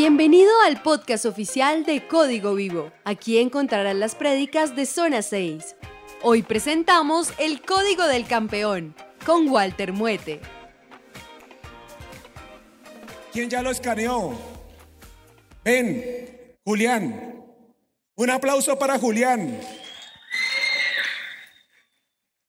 Bienvenido 0.00 0.52
al 0.64 0.80
podcast 0.80 1.26
oficial 1.26 1.84
de 1.84 2.06
Código 2.06 2.54
Vivo. 2.54 2.92
Aquí 3.02 3.38
encontrarás 3.38 3.96
las 3.96 4.14
prédicas 4.14 4.76
de 4.76 4.86
Zona 4.86 5.22
6. 5.22 5.74
Hoy 6.22 6.44
presentamos 6.44 7.32
el 7.36 7.60
Código 7.62 8.06
del 8.06 8.24
Campeón 8.24 8.94
con 9.26 9.48
Walter 9.48 9.92
Muete. 9.92 10.40
¿Quién 13.32 13.50
ya 13.50 13.60
lo 13.60 13.72
escaneó? 13.72 14.38
Ven, 15.64 16.56
Julián. 16.64 17.44
Un 18.14 18.30
aplauso 18.30 18.78
para 18.78 19.00
Julián. 19.00 19.60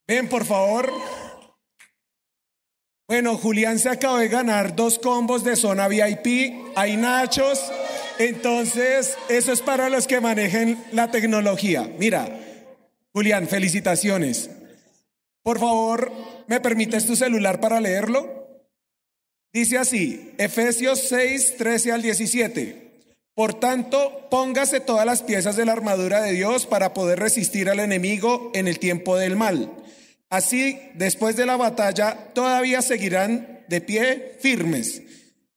Ven, 0.05 0.29
por 0.29 0.45
favor. 0.45 0.93
Bueno, 3.09 3.39
Julián 3.39 3.79
se 3.79 3.89
acabó 3.89 4.19
de 4.19 4.27
ganar 4.27 4.75
dos 4.75 4.99
combos 4.99 5.43
de 5.43 5.55
zona 5.55 5.87
VIP. 5.87 6.53
Hay 6.75 6.95
nachos. 6.95 7.59
Entonces, 8.19 9.17
eso 9.29 9.51
es 9.51 9.61
para 9.63 9.89
los 9.89 10.05
que 10.05 10.21
manejen 10.21 10.77
la 10.91 11.09
tecnología. 11.09 11.91
Mira, 11.97 12.29
Julián, 13.11 13.47
felicitaciones. 13.47 14.51
Por 15.41 15.57
favor, 15.57 16.11
¿me 16.45 16.59
permites 16.59 17.07
tu 17.07 17.15
celular 17.15 17.59
para 17.59 17.81
leerlo? 17.81 18.61
Dice 19.51 19.79
así, 19.79 20.35
Efesios 20.37 20.99
6, 21.09 21.57
13 21.57 21.91
al 21.91 22.03
17. 22.03 22.91
Por 23.33 23.55
tanto, 23.55 24.27
póngase 24.29 24.81
todas 24.81 25.07
las 25.07 25.23
piezas 25.23 25.55
de 25.55 25.65
la 25.65 25.71
armadura 25.71 26.21
de 26.21 26.33
Dios 26.33 26.67
para 26.67 26.93
poder 26.93 27.17
resistir 27.17 27.71
al 27.71 27.79
enemigo 27.79 28.51
en 28.53 28.67
el 28.67 28.77
tiempo 28.77 29.17
del 29.17 29.35
mal 29.35 29.71
Así, 30.29 30.79
después 30.93 31.35
de 31.35 31.47
la 31.47 31.57
batalla, 31.57 32.29
todavía 32.33 32.81
seguirán 32.81 33.63
de 33.67 33.81
pie 33.81 34.37
firmes. 34.39 35.01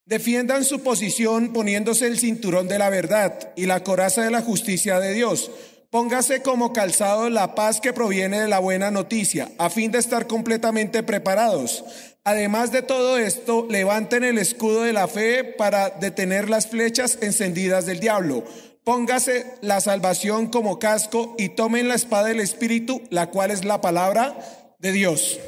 Defiendan 0.06 0.64
su 0.64 0.82
posición 0.82 1.52
poniéndose 1.52 2.06
el 2.06 2.18
cinturón 2.18 2.68
de 2.68 2.78
la 2.78 2.90
verdad 2.90 3.52
y 3.54 3.66
la 3.66 3.84
coraza 3.84 4.22
de 4.22 4.30
la 4.30 4.40
justicia 4.40 4.98
de 4.98 5.12
Dios. 5.12 5.50
Póngase 5.90 6.40
como 6.40 6.72
calzado 6.72 7.28
la 7.28 7.54
paz 7.54 7.80
que 7.80 7.92
proviene 7.92 8.40
de 8.40 8.48
la 8.48 8.60
buena 8.60 8.90
noticia, 8.90 9.50
a 9.58 9.68
fin 9.68 9.92
de 9.92 9.98
estar 9.98 10.26
completamente 10.26 11.02
preparados. 11.02 11.84
Además 12.24 12.72
de 12.72 12.80
todo 12.80 13.18
esto, 13.18 13.66
levanten 13.68 14.24
el 14.24 14.38
escudo 14.38 14.82
de 14.82 14.94
la 14.94 15.06
fe 15.06 15.44
para 15.44 15.90
detener 15.90 16.48
las 16.48 16.66
flechas 16.66 17.18
encendidas 17.20 17.84
del 17.84 18.00
diablo. 18.00 18.42
Póngase 18.84 19.46
la 19.60 19.80
salvación 19.80 20.46
como 20.46 20.78
casco 20.78 21.34
y 21.38 21.50
tomen 21.50 21.88
la 21.88 21.94
espada 21.94 22.28
del 22.28 22.40
Espíritu, 22.40 23.02
la 23.10 23.28
cual 23.28 23.50
es 23.50 23.64
la 23.64 23.80
palabra 23.80 24.34
de 24.82 24.92
Dios. 24.92 25.40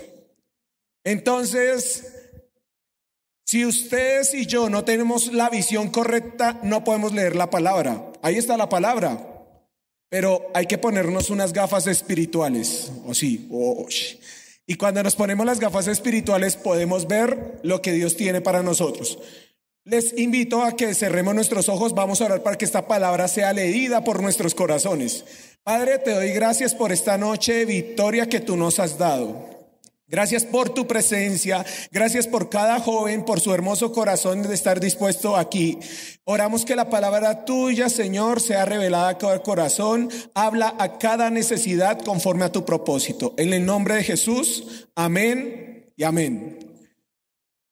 Entonces, 1.05 2.15
si 3.45 3.67
ustedes 3.67 4.33
y 4.33 4.47
yo 4.47 4.71
no 4.71 4.85
tenemos 4.85 5.33
la 5.33 5.51
visión 5.51 5.91
correcta, 5.91 6.61
no 6.63 6.85
podemos 6.85 7.13
leer 7.13 7.37
la 7.37 7.51
palabra. 7.51 8.13
Ahí 8.23 8.37
está 8.37 8.57
la 8.57 8.71
palabra. 8.71 9.31
Pero 10.09 10.51
hay 10.55 10.67
que 10.67 10.79
ponernos 10.79 11.29
unas 11.29 11.53
gafas 11.53 11.89
espirituales, 11.89 12.93
o 13.05 13.13
sí, 13.13 13.49
y 14.67 14.77
cuando 14.77 15.03
nos 15.03 15.17
ponemos 15.17 15.45
las 15.45 15.59
gafas 15.59 15.89
espirituales 15.89 16.57
podemos 16.57 17.09
ver 17.09 17.59
lo 17.65 17.83
que 17.83 17.93
Dios 17.93 18.17
tiene 18.17 18.41
para 18.41 18.63
nosotros. 18.63 19.19
Les 19.87 20.17
invito 20.19 20.63
a 20.63 20.75
que 20.75 20.95
cerremos 20.95 21.35
nuestros 21.35 21.69
ojos, 21.69 21.95
vamos 21.95 22.23
a 22.23 22.25
orar 22.25 22.43
para 22.43 22.57
que 22.57 22.65
esta 22.65 22.89
palabra 22.89 23.29
sea 23.29 23.53
leída 23.53 24.03
por 24.03 24.23
nuestros 24.23 24.55
corazones. 24.55 25.27
Padre, 25.63 25.99
te 25.99 26.13
doy 26.13 26.31
gracias 26.31 26.75
por 26.75 26.91
esta 26.91 27.19
noche 27.19 27.53
de 27.53 27.65
victoria 27.67 28.27
que 28.27 28.41
tú 28.41 28.57
nos 28.57 28.79
has 28.79 28.97
dado. 28.97 29.55
Gracias 30.07 30.45
por 30.45 30.71
tu 30.71 30.87
presencia, 30.87 31.67
gracias 31.91 32.27
por 32.27 32.49
cada 32.49 32.81
joven, 32.81 33.27
por 33.27 33.41
su 33.41 33.53
hermoso 33.53 33.93
corazón 33.93 34.43
de 34.43 34.55
estar 34.55 34.81
dispuesto 34.81 35.37
aquí. 35.37 35.79
Oramos 36.25 36.65
que 36.65 36.77
la 36.77 36.89
palabra 36.89 37.45
tuya, 37.45 37.91
Señor, 37.91 38.41
sea 38.41 38.65
revelada 38.65 39.11
a 39.11 39.19
cada 39.19 39.43
corazón, 39.43 40.09
habla 40.35 40.75
a 40.79 40.97
cada 40.97 41.29
necesidad 41.29 41.99
conforme 41.99 42.47
a 42.47 42.53
tu 42.53 42.65
propósito. 42.65 43.35
En 43.37 43.53
el 43.53 43.67
nombre 43.67 43.97
de 43.97 44.05
Jesús, 44.05 44.89
amén 44.95 45.93
y 45.95 46.05
amén. 46.05 46.59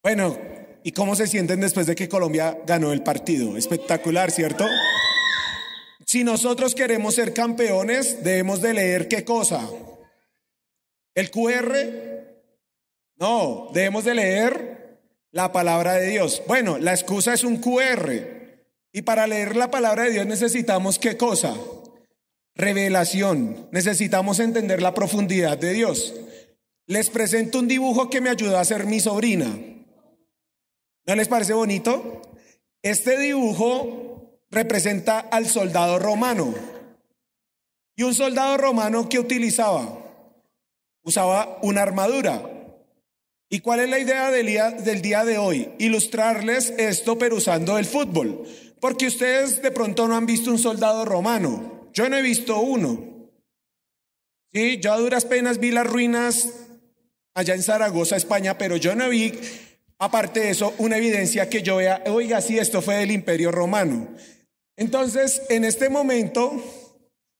Bueno, 0.03 0.52
¿Y 0.83 0.91
cómo 0.91 1.15
se 1.15 1.27
sienten 1.27 1.61
después 1.61 1.87
de 1.87 1.95
que 1.95 2.09
Colombia 2.09 2.57
ganó 2.67 2.91
el 2.91 3.03
partido? 3.03 3.55
Espectacular, 3.55 4.31
¿cierto? 4.31 4.65
Si 6.05 6.23
nosotros 6.23 6.75
queremos 6.75 7.15
ser 7.15 7.33
campeones, 7.33 8.23
debemos 8.23 8.61
de 8.61 8.73
leer 8.73 9.07
qué 9.07 9.23
cosa? 9.23 9.67
¿El 11.15 11.31
QR? 11.31 11.73
No, 13.15 13.69
debemos 13.73 14.03
de 14.03 14.15
leer 14.15 14.99
la 15.31 15.51
palabra 15.51 15.93
de 15.93 16.09
Dios. 16.09 16.43
Bueno, 16.47 16.77
la 16.77 16.91
excusa 16.91 17.33
es 17.33 17.43
un 17.43 17.57
QR. 17.57 18.11
Y 18.91 19.01
para 19.03 19.25
leer 19.25 19.55
la 19.55 19.71
palabra 19.71 20.03
de 20.03 20.11
Dios 20.11 20.25
necesitamos 20.25 20.99
qué 20.99 21.15
cosa? 21.17 21.55
Revelación. 22.55 23.69
Necesitamos 23.71 24.39
entender 24.39 24.81
la 24.81 24.93
profundidad 24.93 25.57
de 25.57 25.73
Dios. 25.73 26.13
Les 26.85 27.09
presento 27.09 27.59
un 27.59 27.67
dibujo 27.67 28.09
que 28.09 28.21
me 28.21 28.29
ayudó 28.29 28.57
a 28.57 28.61
hacer 28.61 28.85
mi 28.85 28.99
sobrina. 28.99 29.57
¿No 31.05 31.15
les 31.15 31.27
parece 31.27 31.53
bonito? 31.53 32.21
Este 32.81 33.17
dibujo 33.17 34.39
representa 34.49 35.19
al 35.19 35.47
soldado 35.47 35.99
romano. 35.99 36.53
¿Y 37.95 38.03
un 38.03 38.13
soldado 38.13 38.57
romano 38.57 39.09
que 39.09 39.19
utilizaba? 39.19 39.99
Usaba 41.03 41.59
una 41.61 41.81
armadura. 41.81 42.49
¿Y 43.49 43.59
cuál 43.59 43.81
es 43.81 43.89
la 43.89 43.99
idea 43.99 44.31
del 44.31 44.47
día, 44.47 44.71
del 44.71 45.01
día 45.01 45.25
de 45.25 45.37
hoy? 45.37 45.71
Ilustrarles 45.77 46.73
esto, 46.77 47.17
pero 47.17 47.35
usando 47.35 47.77
el 47.77 47.85
fútbol. 47.85 48.45
Porque 48.79 49.07
ustedes 49.07 49.61
de 49.61 49.71
pronto 49.71 50.07
no 50.07 50.15
han 50.15 50.25
visto 50.25 50.49
un 50.49 50.59
soldado 50.59 51.05
romano. 51.05 51.89
Yo 51.93 52.09
no 52.09 52.17
he 52.17 52.21
visto 52.21 52.59
uno. 52.59 53.29
Sí, 54.51 54.79
yo 54.79 54.93
a 54.93 54.97
duras 54.97 55.25
penas 55.25 55.59
vi 55.59 55.71
las 55.71 55.85
ruinas 55.85 56.49
allá 57.33 57.55
en 57.55 57.63
Zaragoza, 57.63 58.15
España, 58.15 58.57
pero 58.57 58.77
yo 58.77 58.95
no 58.95 59.09
vi 59.09 59.33
Aparte 60.03 60.41
de 60.41 60.49
eso, 60.49 60.73
una 60.79 60.97
evidencia 60.97 61.49
que 61.49 61.61
yo 61.61 61.77
vea, 61.77 62.03
oiga, 62.07 62.41
si 62.41 62.59
esto 62.59 62.81
fue 62.81 62.95
del 62.95 63.11
imperio 63.11 63.53
romano. 63.53 64.09
Entonces, 64.75 65.43
en 65.47 65.63
este 65.63 65.87
momento, 65.87 66.61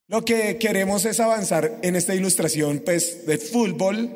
lo 0.08 0.24
que 0.24 0.58
queremos 0.58 1.04
es 1.04 1.20
avanzar 1.20 1.80
en 1.82 1.98
esta 1.98 2.16
ilustración, 2.16 2.80
pues, 2.80 3.26
de 3.26 3.38
fútbol. 3.38 4.16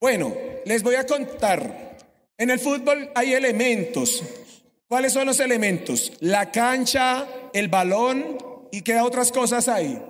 Bueno, 0.00 0.34
les 0.64 0.82
voy 0.82 0.96
a 0.96 1.06
contar. 1.06 1.98
En 2.36 2.50
el 2.50 2.58
fútbol 2.58 3.12
hay 3.14 3.34
elementos. 3.34 4.24
¿Cuáles 4.88 5.12
son 5.12 5.26
los 5.26 5.38
elementos? 5.38 6.12
La 6.18 6.50
cancha, 6.50 7.28
el 7.52 7.68
balón 7.68 8.38
y 8.72 8.82
qué 8.82 8.98
otras 8.98 9.30
cosas 9.30 9.68
hay. 9.68 10.02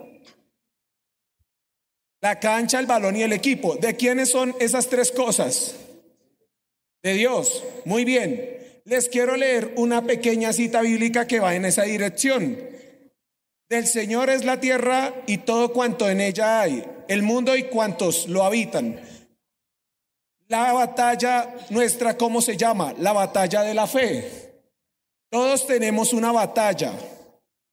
La 2.22 2.40
cancha, 2.40 2.80
el 2.80 2.86
balón 2.86 3.14
y 3.16 3.24
el 3.24 3.34
equipo. 3.34 3.76
¿De 3.76 3.94
quiénes 3.94 4.30
son 4.30 4.56
esas 4.58 4.88
tres 4.88 5.12
cosas? 5.12 5.74
De 7.02 7.14
Dios. 7.14 7.64
Muy 7.84 8.04
bien. 8.04 8.82
Les 8.84 9.08
quiero 9.08 9.36
leer 9.36 9.74
una 9.76 10.04
pequeña 10.04 10.52
cita 10.52 10.80
bíblica 10.80 11.26
que 11.26 11.40
va 11.40 11.54
en 11.54 11.64
esa 11.64 11.82
dirección. 11.82 12.58
Del 13.68 13.86
Señor 13.86 14.30
es 14.30 14.44
la 14.44 14.58
tierra 14.58 15.14
y 15.26 15.38
todo 15.38 15.72
cuanto 15.72 16.10
en 16.10 16.20
ella 16.20 16.60
hay, 16.60 16.84
el 17.06 17.22
mundo 17.22 17.56
y 17.56 17.64
cuantos 17.64 18.26
lo 18.26 18.42
habitan. 18.42 19.00
La 20.48 20.72
batalla 20.72 21.54
nuestra, 21.68 22.16
¿cómo 22.16 22.42
se 22.42 22.56
llama? 22.56 22.92
La 22.98 23.12
batalla 23.12 23.62
de 23.62 23.74
la 23.74 23.86
fe. 23.86 24.64
Todos 25.30 25.68
tenemos 25.68 26.12
una 26.12 26.32
batalla. 26.32 26.92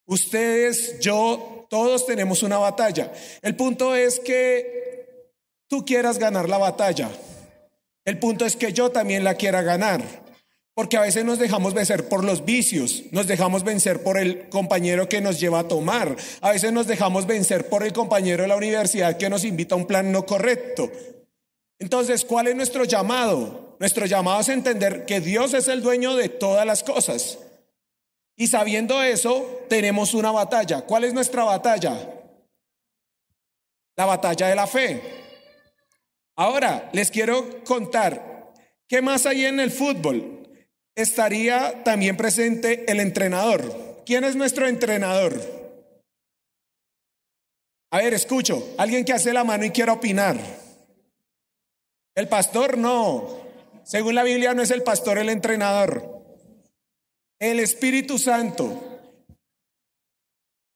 Ustedes, 0.06 1.00
yo, 1.00 1.66
todos 1.68 2.06
tenemos 2.06 2.44
una 2.44 2.60
batalla. 2.60 3.12
El 3.42 3.56
punto 3.56 3.96
es 3.96 4.20
que 4.20 5.34
tú 5.68 5.84
quieras 5.84 6.20
ganar 6.20 6.48
la 6.48 6.60
batalla. 6.60 7.10
El 8.08 8.20
punto 8.20 8.46
es 8.46 8.56
que 8.56 8.72
yo 8.72 8.90
también 8.90 9.26
la 9.26 9.36
quiera 9.36 9.62
ganar. 9.64 10.02
Porque 10.74 10.96
a 10.96 11.02
veces 11.02 11.26
nos 11.26 11.40
dejamos 11.40 11.74
vencer 11.74 12.08
por 12.08 12.24
los 12.24 12.46
vicios, 12.46 13.04
nos 13.12 13.28
dejamos 13.28 13.66
vencer 13.66 14.02
por 14.02 14.18
el 14.18 14.48
compañero 14.48 15.10
que 15.10 15.20
nos 15.20 15.42
lleva 15.42 15.60
a 15.60 15.68
tomar, 15.68 16.16
a 16.40 16.52
veces 16.52 16.72
nos 16.72 16.88
dejamos 16.88 17.26
vencer 17.26 17.68
por 17.68 17.84
el 17.84 17.92
compañero 17.92 18.44
de 18.44 18.48
la 18.48 18.56
universidad 18.56 19.18
que 19.18 19.30
nos 19.30 19.44
invita 19.44 19.76
a 19.76 19.78
un 19.78 19.88
plan 19.88 20.10
no 20.12 20.26
correcto. 20.26 20.90
Entonces, 21.80 22.24
¿cuál 22.24 22.48
es 22.48 22.56
nuestro 22.56 22.86
llamado? 22.86 23.76
Nuestro 23.78 24.06
llamado 24.06 24.40
es 24.40 24.50
entender 24.50 25.06
que 25.06 25.20
Dios 25.20 25.54
es 25.54 25.68
el 25.68 25.82
dueño 25.82 26.16
de 26.16 26.30
todas 26.30 26.66
las 26.66 26.84
cosas. 26.84 27.40
Y 28.38 28.48
sabiendo 28.48 29.04
eso, 29.04 29.66
tenemos 29.68 30.14
una 30.14 30.32
batalla. 30.32 30.82
¿Cuál 30.82 31.04
es 31.04 31.14
nuestra 31.14 31.44
batalla? 31.44 31.98
La 33.98 34.06
batalla 34.06 34.48
de 34.48 34.56
la 34.56 34.68
fe. 34.68 35.27
Ahora, 36.38 36.90
les 36.94 37.10
quiero 37.10 37.64
contar, 37.64 38.54
¿qué 38.88 39.02
más 39.02 39.26
hay 39.26 39.46
en 39.46 39.60
el 39.60 39.72
fútbol? 39.72 40.48
Estaría 40.96 41.84
también 41.84 42.16
presente 42.16 42.90
el 42.92 43.00
entrenador. 43.00 44.04
¿Quién 44.06 44.24
es 44.24 44.36
nuestro 44.36 44.68
entrenador? 44.68 45.34
A 47.92 47.98
ver, 47.98 48.14
escucho, 48.14 48.76
alguien 48.78 49.04
que 49.04 49.14
hace 49.14 49.34
la 49.34 49.44
mano 49.44 49.66
y 49.66 49.72
quiera 49.72 49.94
opinar. 49.94 50.38
El 52.14 52.28
pastor 52.28 52.78
no. 52.78 53.40
Según 53.84 54.14
la 54.14 54.24
Biblia 54.24 54.54
no 54.54 54.62
es 54.62 54.70
el 54.72 54.84
pastor 54.84 55.18
el 55.18 55.30
entrenador. 55.30 56.24
El 57.40 57.60
Espíritu 57.60 58.20
Santo. 58.20 58.87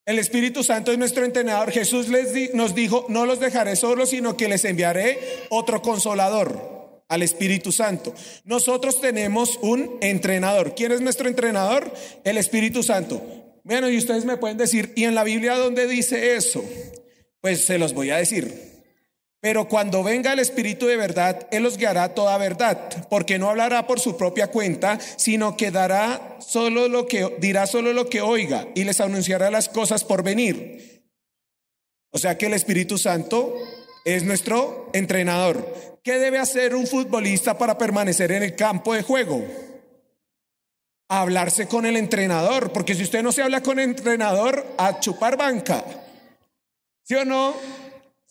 El 0.05 0.17
Espíritu 0.17 0.63
Santo 0.63 0.91
es 0.91 0.97
nuestro 0.97 1.25
entrenador. 1.25 1.71
Jesús 1.71 2.07
les 2.09 2.53
nos 2.53 2.73
dijo, 2.73 3.05
no 3.07 3.25
los 3.25 3.39
dejaré 3.39 3.75
solos, 3.75 4.09
sino 4.09 4.35
que 4.35 4.47
les 4.47 4.65
enviaré 4.65 5.19
otro 5.49 5.81
consolador, 5.81 7.03
al 7.07 7.21
Espíritu 7.21 7.71
Santo. 7.71 8.13
Nosotros 8.45 8.99
tenemos 8.99 9.59
un 9.61 9.97
entrenador. 10.01 10.73
¿Quién 10.75 10.91
es 10.91 11.01
nuestro 11.01 11.27
entrenador? 11.27 11.93
El 12.23 12.37
Espíritu 12.37 12.83
Santo. 12.83 13.21
Bueno, 13.63 13.89
y 13.89 13.97
ustedes 13.97 14.25
me 14.25 14.37
pueden 14.37 14.57
decir, 14.57 14.91
¿y 14.95 15.03
en 15.03 15.13
la 15.13 15.23
Biblia 15.23 15.55
dónde 15.55 15.87
dice 15.87 16.35
eso? 16.35 16.63
Pues 17.41 17.65
se 17.65 17.77
los 17.77 17.93
voy 17.93 18.09
a 18.09 18.17
decir. 18.17 18.70
Pero 19.41 19.67
cuando 19.67 20.03
venga 20.03 20.31
el 20.31 20.39
Espíritu 20.39 20.85
de 20.85 20.97
verdad, 20.97 21.47
Él 21.49 21.65
os 21.65 21.75
guiará 21.75 22.13
toda 22.13 22.37
verdad, 22.37 23.07
porque 23.09 23.39
no 23.39 23.49
hablará 23.49 23.87
por 23.87 23.99
su 23.99 24.15
propia 24.15 24.47
cuenta, 24.47 24.99
sino 25.17 25.57
que 25.57 25.71
dará 25.71 26.37
solo 26.39 26.87
lo 26.87 27.07
que 27.07 27.37
dirá 27.39 27.65
solo 27.65 27.91
lo 27.91 28.07
que 28.07 28.21
oiga 28.21 28.67
y 28.75 28.83
les 28.83 29.01
anunciará 29.01 29.49
las 29.49 29.67
cosas 29.67 30.03
por 30.03 30.21
venir. 30.21 31.09
O 32.11 32.19
sea 32.19 32.37
que 32.37 32.45
el 32.45 32.53
Espíritu 32.53 32.99
Santo 32.99 33.55
es 34.05 34.23
nuestro 34.23 34.91
entrenador. 34.93 35.99
¿Qué 36.03 36.19
debe 36.19 36.37
hacer 36.37 36.75
un 36.75 36.85
futbolista 36.85 37.57
para 37.57 37.79
permanecer 37.79 38.31
en 38.31 38.43
el 38.43 38.55
campo 38.55 38.93
de 38.93 39.01
juego? 39.01 39.43
Hablarse 41.09 41.67
con 41.67 41.87
el 41.87 41.97
entrenador, 41.97 42.71
porque 42.71 42.93
si 42.93 43.03
usted 43.03 43.23
no 43.23 43.31
se 43.31 43.41
habla 43.41 43.61
con 43.61 43.79
el 43.79 43.89
entrenador, 43.89 44.65
a 44.77 44.99
chupar 44.99 45.35
banca. 45.35 45.83
¿Sí 47.03 47.15
o 47.15 47.25
no? 47.25 47.55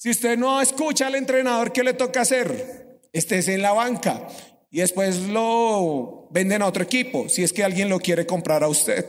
Si 0.02 0.08
usted 0.08 0.38
no 0.38 0.62
escucha 0.62 1.08
al 1.08 1.14
entrenador, 1.14 1.72
¿qué 1.72 1.84
le 1.84 1.92
toca 1.92 2.22
hacer? 2.22 3.00
Estés 3.12 3.48
en 3.48 3.60
la 3.60 3.72
banca 3.72 4.28
y 4.70 4.78
después 4.78 5.28
lo 5.28 6.26
venden 6.30 6.62
a 6.62 6.68
otro 6.68 6.82
equipo, 6.82 7.28
si 7.28 7.42
es 7.42 7.52
que 7.52 7.62
alguien 7.62 7.90
lo 7.90 8.00
quiere 8.00 8.24
comprar 8.24 8.64
a 8.64 8.68
usted. 8.68 9.04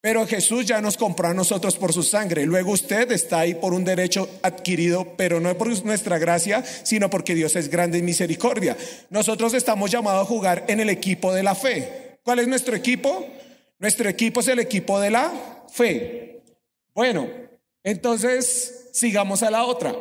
Pero 0.00 0.24
Jesús 0.24 0.66
ya 0.66 0.80
nos 0.80 0.96
compró 0.96 1.26
a 1.26 1.34
nosotros 1.34 1.76
por 1.76 1.92
su 1.92 2.04
sangre. 2.04 2.46
Luego 2.46 2.70
usted 2.70 3.10
está 3.10 3.40
ahí 3.40 3.56
por 3.56 3.74
un 3.74 3.82
derecho 3.82 4.30
adquirido, 4.42 5.16
pero 5.16 5.40
no 5.40 5.58
por 5.58 5.66
nuestra 5.84 6.16
gracia, 6.18 6.62
sino 6.84 7.10
porque 7.10 7.34
Dios 7.34 7.56
es 7.56 7.68
grande 7.68 7.98
en 7.98 8.04
misericordia. 8.04 8.76
Nosotros 9.10 9.52
estamos 9.52 9.90
llamados 9.90 10.22
a 10.22 10.30
jugar 10.30 10.64
en 10.68 10.78
el 10.78 10.90
equipo 10.90 11.34
de 11.34 11.42
la 11.42 11.56
fe. 11.56 12.20
¿Cuál 12.22 12.38
es 12.38 12.46
nuestro 12.46 12.76
equipo? 12.76 13.26
Nuestro 13.80 14.08
equipo 14.08 14.38
es 14.38 14.46
el 14.46 14.60
equipo 14.60 15.00
de 15.00 15.10
la 15.10 15.32
fe. 15.72 16.44
Bueno, 16.94 17.28
entonces 17.82 18.87
sigamos 18.98 19.42
a 19.42 19.50
la 19.50 19.64
otra. 19.64 19.94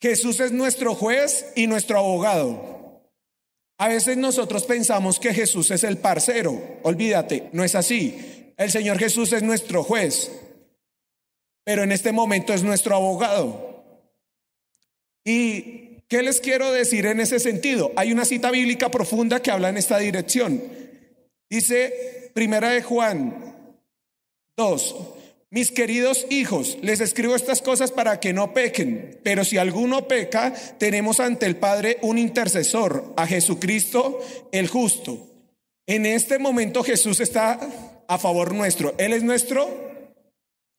Jesús 0.00 0.40
es 0.40 0.52
nuestro 0.52 0.94
juez 0.94 1.52
y 1.56 1.66
nuestro 1.66 1.98
abogado. 1.98 2.78
A 3.78 3.88
veces 3.88 4.16
nosotros 4.16 4.64
pensamos 4.64 5.20
que 5.20 5.34
Jesús 5.34 5.70
es 5.70 5.84
el 5.84 5.98
parcero. 5.98 6.60
Olvídate, 6.82 7.48
no 7.52 7.64
es 7.64 7.74
así. 7.74 8.52
El 8.56 8.70
Señor 8.70 8.98
Jesús 8.98 9.32
es 9.32 9.42
nuestro 9.42 9.84
juez, 9.84 10.32
pero 11.64 11.84
en 11.84 11.92
este 11.92 12.10
momento 12.10 12.52
es 12.52 12.64
nuestro 12.64 12.96
abogado. 12.96 13.84
¿Y 15.24 16.00
qué 16.08 16.22
les 16.22 16.40
quiero 16.40 16.72
decir 16.72 17.06
en 17.06 17.20
ese 17.20 17.38
sentido? 17.38 17.92
Hay 17.94 18.10
una 18.10 18.24
cita 18.24 18.50
bíblica 18.50 18.90
profunda 18.90 19.40
que 19.40 19.52
habla 19.52 19.68
en 19.68 19.76
esta 19.76 19.98
dirección. 19.98 20.60
Dice 21.48 22.32
Primera 22.34 22.70
de 22.70 22.82
Juan 22.82 23.54
2, 24.56 24.96
mis 25.50 25.70
queridos 25.70 26.26
hijos, 26.28 26.76
les 26.82 27.00
escribo 27.00 27.34
estas 27.34 27.62
cosas 27.62 27.90
para 27.90 28.20
que 28.20 28.32
no 28.32 28.52
pequen, 28.52 29.18
pero 29.22 29.44
si 29.44 29.56
alguno 29.56 30.06
peca, 30.06 30.52
tenemos 30.78 31.20
ante 31.20 31.46
el 31.46 31.56
Padre 31.56 31.98
un 32.02 32.18
intercesor, 32.18 33.14
a 33.16 33.26
Jesucristo 33.26 34.20
el 34.52 34.68
justo. 34.68 35.26
En 35.86 36.04
este 36.04 36.38
momento 36.38 36.84
Jesús 36.84 37.20
está 37.20 37.58
a 38.06 38.18
favor 38.18 38.54
nuestro, 38.54 38.94
Él 38.98 39.14
es 39.14 39.22
nuestro 39.22 39.68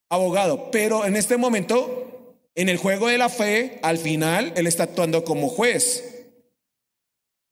abogado, 0.10 0.70
pero 0.72 1.06
en 1.06 1.16
este 1.16 1.38
momento, 1.38 2.36
en 2.54 2.70
el 2.70 2.78
juego 2.78 3.08
de 3.08 3.18
la 3.18 3.30
fe, 3.30 3.80
al 3.82 3.98
final, 3.98 4.54
Él 4.56 4.68
está 4.68 4.84
actuando 4.84 5.24
como 5.24 5.50
juez. 5.50 6.28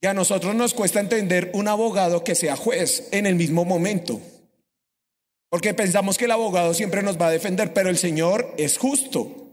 Y 0.01 0.05
a 0.05 0.13
nosotros 0.13 0.53
nos 0.53 0.75
cuesta 0.75 0.99
entender 0.99 1.49
un 1.55 1.67
abogado 1.67 2.23
que 2.23 2.35
sea 2.35 2.55
juez 2.55 3.07
en 3.11 3.25
el 3.25 3.33
mismo 3.33 3.65
momento. 3.65 4.21
Porque 5.49 5.73
pensamos 5.73 6.17
que 6.17 6.25
el 6.25 6.31
abogado 6.31 6.73
siempre 6.73 7.03
nos 7.03 7.19
va 7.19 7.27
a 7.27 7.31
defender, 7.31 7.73
pero 7.73 7.89
el 7.89 7.97
Señor 7.97 8.53
es 8.57 8.77
justo. 8.77 9.47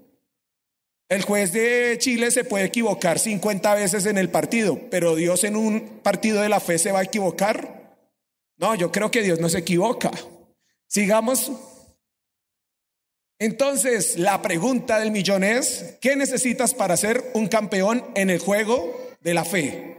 El 1.09 1.23
juez 1.23 1.53
de 1.53 1.97
Chile 1.99 2.31
se 2.31 2.45
puede 2.45 2.65
equivocar 2.65 3.19
50 3.19 3.75
veces 3.75 4.07
en 4.07 4.19
el 4.19 4.31
partido, 4.31 4.81
pero 4.91 5.15
Dios 5.15 5.45
en 5.45 5.55
un 5.55 6.01
partido 6.03 6.41
de 6.41 6.49
la 6.49 6.61
fe 6.61 6.79
se 6.79 6.93
va 6.93 7.01
a 7.01 7.05
equivocar. 7.05 7.99
No, 8.57 8.75
yo 8.75 8.91
creo 8.91 9.11
que 9.11 9.23
Dios 9.23 9.39
no 9.39 9.49
se 9.49 9.59
equivoca. 9.59 10.11
Sigamos. 10.87 11.53
Entonces, 13.39 14.17
la 14.19 14.41
pregunta 14.43 14.99
del 14.99 15.11
millón 15.11 15.45
es, 15.45 15.97
¿qué 16.01 16.17
necesitas 16.17 16.73
para 16.73 16.97
ser 16.97 17.23
un 17.35 17.49
campeón 17.49 18.05
en 18.15 18.31
el 18.31 18.39
juego 18.39 19.15
de 19.21 19.35
la 19.35 19.45
fe? 19.45 19.97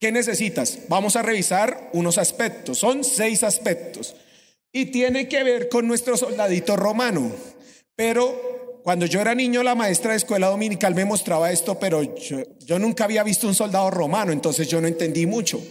¿Qué 0.00 0.10
necesitas? 0.10 0.78
Vamos 0.88 1.14
a 1.14 1.22
revisar 1.22 1.90
unos 1.92 2.18
aspectos. 2.18 2.78
Son 2.78 3.04
seis 3.04 3.42
aspectos. 3.42 4.16
Y 4.72 4.86
tiene 4.86 5.28
que 5.28 5.42
ver 5.44 5.68
con 5.68 5.86
nuestro 5.86 6.16
soldadito 6.16 6.76
romano. 6.76 7.30
Pero 7.94 8.80
cuando 8.82 9.06
yo 9.06 9.20
era 9.20 9.34
niño, 9.34 9.62
la 9.62 9.74
maestra 9.74 10.10
de 10.10 10.16
escuela 10.16 10.48
dominical 10.48 10.94
me 10.94 11.04
mostraba 11.04 11.52
esto, 11.52 11.78
pero 11.78 12.02
yo, 12.16 12.78
nunca 12.78 13.04
había 13.04 13.22
visto 13.22 13.46
un 13.46 13.54
soldado 13.54 13.90
romano, 13.90 14.32
entonces 14.32 14.68
yo 14.68 14.80
no 14.80 14.88
entendí 14.88 15.24
mucho. 15.24 15.62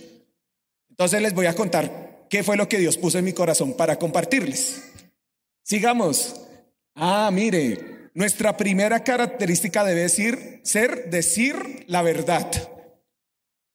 Entonces 0.89 1.21
les 1.21 1.33
voy 1.33 1.48
a 1.48 1.56
contar 1.56 2.27
qué 2.30 2.44
fue 2.44 2.56
lo 2.56 2.69
que 2.69 2.77
Dios 2.77 2.98
puso 2.98 3.18
en 3.18 3.25
mi 3.25 3.33
corazón 3.33 3.74
para 3.74 3.98
compartirles. 4.00 4.83
Sigamos. 5.63 6.36
Ah, 6.95 7.30
mire, 7.33 8.09
nuestra 8.13 8.56
primera 8.56 9.03
característica 9.03 9.83
debe 9.83 10.01
decir, 10.01 10.62
ser 10.63 11.09
decir 11.09 11.86
la 11.88 12.01
verdad. 12.01 12.50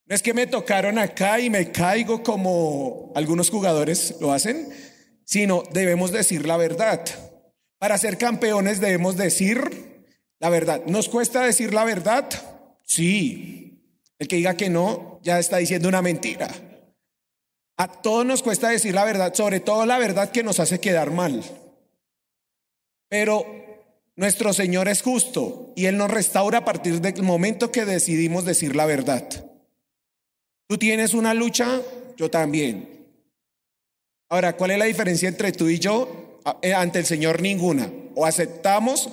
No 0.07 0.15
es 0.15 0.23
que 0.23 0.35
me 0.35 0.47
tocaron 0.47 0.99
acá 0.99 1.41
y 1.41 1.51
me 1.51 1.73
caigo 1.73 2.23
como 2.23 3.13
algunos 3.15 3.51
jugadores 3.51 4.15
lo 4.21 4.33
hacen 4.33 4.73
sino 5.27 5.65
debemos 5.73 6.13
decir 6.13 6.47
la 6.47 6.57
verdad. 6.57 7.05
Para 7.79 7.99
ser 7.99 8.17
campeones 8.17 8.81
debemos 8.81 9.19
decir 9.19 10.07
la 10.39 10.49
verdad. 10.49 10.83
¿Nos 10.87 11.11
cuesta 11.11 11.43
decir 11.43 11.75
la 11.75 11.85
verdad? 11.85 12.27
Sí. 12.83 13.83
El 14.19 14.29
que 14.29 14.37
diga 14.37 14.57
que 14.57 14.71
no, 14.71 15.21
ya 15.23 15.39
está 15.39 15.59
diciendo 15.59 15.89
una 15.89 16.01
mentira. 16.01 16.49
A 17.77 18.01
todos 18.01 18.25
nos 18.25 18.43
cuesta 18.43 18.71
decir 18.71 18.95
la 18.95 19.05
verdad, 19.05 19.35
sobre 19.35 19.61
todo 19.61 19.85
la 19.85 19.99
verdad 19.99 20.31
que 20.31 20.43
nos 20.43 20.61
hace 20.61 20.81
quedar 20.81 21.11
mal. 21.11 21.43
Pero 23.09 23.45
nuestro 24.15 24.55
Señor 24.55 24.89
es 24.89 25.03
justo 25.03 25.75
y 25.77 25.85
Él 25.87 25.99
nos 25.99 26.11
restaura 26.11 26.59
a 26.59 26.65
partir 26.65 27.03
del 27.03 27.23
momento 27.23 27.71
que 27.71 27.85
decidimos 27.85 28.47
decir 28.47 28.75
la 28.75 28.87
verdad. 28.87 29.29
Tú 30.69 30.79
tienes 30.79 31.13
una 31.13 31.35
lucha, 31.35 31.83
yo 32.17 32.31
también. 32.31 32.96
Ahora, 34.29 34.57
¿cuál 34.57 34.73
es 34.73 34.79
la 34.79 34.87
diferencia 34.87 35.29
entre 35.29 35.53
tú 35.53 35.69
y 35.69 35.79
yo? 35.79 36.41
Eh, 36.63 36.75
ante 36.75 36.99
el 36.99 37.07
Señor 37.07 37.41
ninguna. 37.41 37.91
O 38.15 38.27
aceptamos 38.27 39.09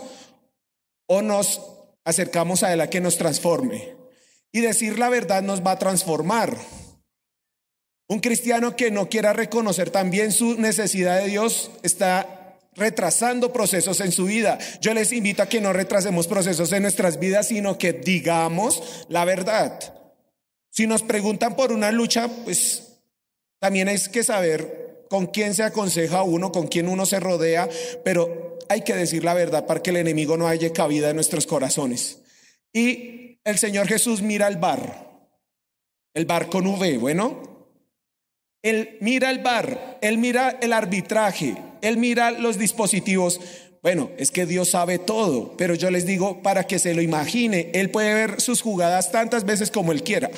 o 1.08 1.22
nos 1.22 1.62
acercamos 2.04 2.64
a 2.64 2.74
Él 2.74 2.82
a 2.82 2.90
que 2.90 3.02
nos 3.02 3.18
transforme. 3.18 3.96
Y 4.52 4.62
decir 4.62 5.00
la 5.00 5.10
verdad 5.10 5.42
nos 5.42 5.66
va 5.66 5.72
a 5.72 5.80
transformar. 5.80 6.56
Un 8.08 8.20
cristiano 8.20 8.76
que 8.76 8.92
no 8.92 9.10
quiera 9.10 9.34
reconocer 9.34 9.90
también 9.90 10.32
su 10.32 10.60
necesidad 10.60 11.20
de 11.20 11.28
Dios 11.28 11.72
está 11.84 12.60
retrasando 12.76 13.54
procesos 13.54 14.00
en 14.02 14.12
su 14.12 14.26
vida. 14.26 14.58
Yo 14.82 14.94
les 14.94 15.12
invito 15.12 15.44
a 15.44 15.50
que 15.50 15.62
no 15.62 15.74
retrasemos 15.74 16.28
procesos 16.28 16.72
en 16.74 16.84
nuestras 16.84 17.20
vidas, 17.20 17.48
sino 17.48 17.78
que 17.78 17.94
digamos 17.94 19.06
la 19.10 19.26
verdad. 19.26 19.80
Si 20.70 20.88
nos 20.88 21.04
preguntan 21.04 21.56
por 21.56 21.72
una 21.72 21.92
lucha, 21.92 22.28
pues 22.44 23.00
también 23.60 23.88
hay 23.88 24.00
que 24.12 24.24
saber 24.24 24.93
con 25.14 25.28
quién 25.28 25.54
se 25.54 25.62
aconseja 25.62 26.24
uno, 26.24 26.52
con 26.52 26.66
quién 26.66 26.88
uno 26.88 27.06
se 27.06 27.20
rodea, 27.20 27.70
pero 28.04 28.58
hay 28.68 28.82
que 28.82 28.96
decir 28.96 29.24
la 29.24 29.36
verdad 29.36 29.68
para 29.68 29.80
que 29.80 29.92
el 29.92 29.98
enemigo 29.98 30.38
no 30.38 30.48
haya 30.48 30.74
cabida 30.74 31.12
en 31.12 31.16
nuestros 31.18 31.46
corazones. 31.46 32.24
Y 32.74 33.38
el 33.44 33.60
Señor 33.60 33.88
Jesús 33.88 34.24
mira 34.24 34.48
el 34.48 34.58
bar, 34.58 35.30
el 36.16 36.26
bar 36.26 36.50
con 36.50 36.66
V, 36.66 36.98
bueno. 36.98 37.70
Él 38.64 38.98
mira 39.02 39.30
el 39.30 39.38
bar, 39.38 40.00
él 40.02 40.18
mira 40.18 40.58
el 40.60 40.74
arbitraje, 40.74 41.58
él 41.84 41.98
mira 41.98 42.32
los 42.32 42.58
dispositivos. 42.58 43.40
Bueno, 43.84 44.10
es 44.18 44.32
que 44.32 44.48
Dios 44.48 44.70
sabe 44.72 44.98
todo, 44.98 45.56
pero 45.58 45.76
yo 45.76 45.92
les 45.92 46.08
digo 46.08 46.42
para 46.42 46.64
que 46.64 46.80
se 46.80 46.96
lo 46.96 47.04
imagine, 47.04 47.70
Él 47.76 47.92
puede 47.92 48.16
ver 48.16 48.42
sus 48.42 48.64
jugadas 48.64 49.12
tantas 49.12 49.46
veces 49.46 49.70
como 49.70 49.92
Él 49.92 50.02
quiera. 50.02 50.32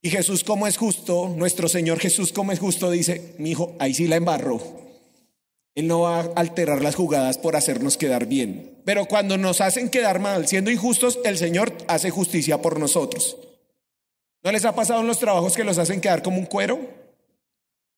Y 0.00 0.10
Jesús, 0.10 0.44
como 0.44 0.66
es 0.66 0.76
justo, 0.76 1.34
nuestro 1.36 1.68
Señor 1.68 1.98
Jesús, 1.98 2.32
como 2.32 2.52
es 2.52 2.60
justo, 2.60 2.90
dice, 2.90 3.34
mi 3.38 3.50
hijo, 3.50 3.74
ahí 3.78 3.94
sí 3.94 4.06
la 4.06 4.16
embarró. 4.16 4.60
Él 5.74 5.86
no 5.86 6.00
va 6.00 6.20
a 6.20 6.32
alterar 6.36 6.82
las 6.82 6.94
jugadas 6.94 7.38
por 7.38 7.56
hacernos 7.56 7.96
quedar 7.96 8.26
bien. 8.26 8.78
Pero 8.84 9.06
cuando 9.06 9.36
nos 9.36 9.60
hacen 9.60 9.90
quedar 9.90 10.18
mal, 10.18 10.46
siendo 10.46 10.70
injustos, 10.70 11.18
el 11.24 11.38
Señor 11.38 11.72
hace 11.88 12.10
justicia 12.10 12.60
por 12.62 12.78
nosotros. 12.78 13.36
¿No 14.42 14.52
les 14.52 14.64
ha 14.64 14.74
pasado 14.74 15.00
en 15.00 15.06
los 15.06 15.18
trabajos 15.18 15.56
que 15.56 15.64
los 15.64 15.78
hacen 15.78 16.00
quedar 16.00 16.22
como 16.22 16.38
un 16.38 16.46
cuero? 16.46 16.80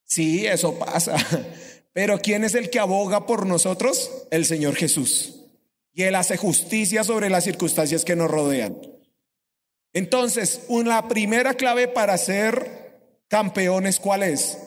Sí, 0.04 0.46
eso 0.46 0.78
pasa. 0.78 1.16
Pero 1.92 2.18
¿quién 2.18 2.44
es 2.44 2.54
el 2.54 2.70
que 2.70 2.78
aboga 2.78 3.26
por 3.26 3.46
nosotros? 3.46 4.10
El 4.30 4.44
Señor 4.46 4.74
Jesús. 4.74 5.36
Y 5.92 6.02
Él 6.02 6.14
hace 6.14 6.36
justicia 6.36 7.04
sobre 7.04 7.30
las 7.30 7.44
circunstancias 7.44 8.04
que 8.04 8.16
nos 8.16 8.30
rodean. 8.30 8.76
Entonces, 9.92 10.62
una 10.68 11.08
primera 11.08 11.54
clave 11.54 11.88
para 11.88 12.16
ser 12.16 13.24
campeones, 13.28 13.98
¿cuál 13.98 14.22
es? 14.22 14.58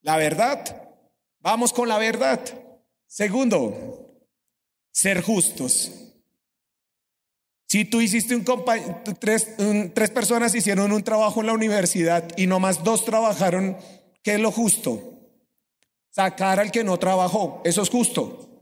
La 0.00 0.16
verdad. 0.16 0.82
Vamos 1.40 1.72
con 1.72 1.88
la 1.88 1.98
verdad. 1.98 2.40
Segundo, 3.06 4.18
ser 4.90 5.22
justos. 5.22 5.92
Si 7.68 7.84
tú 7.84 8.00
hiciste 8.00 8.36
un 8.36 8.44
tres, 9.18 9.48
tres 9.94 10.10
personas 10.10 10.54
hicieron 10.54 10.92
un 10.92 11.02
trabajo 11.02 11.40
en 11.40 11.48
la 11.48 11.52
universidad 11.52 12.24
y 12.36 12.46
nomás 12.46 12.84
dos 12.84 13.04
trabajaron, 13.04 13.76
¿qué 14.22 14.34
es 14.34 14.40
lo 14.40 14.52
justo? 14.52 15.00
Sacar 16.10 16.60
al 16.60 16.70
que 16.70 16.84
no 16.84 16.98
trabajó, 16.98 17.60
eso 17.64 17.82
es 17.82 17.90
justo. 17.90 18.53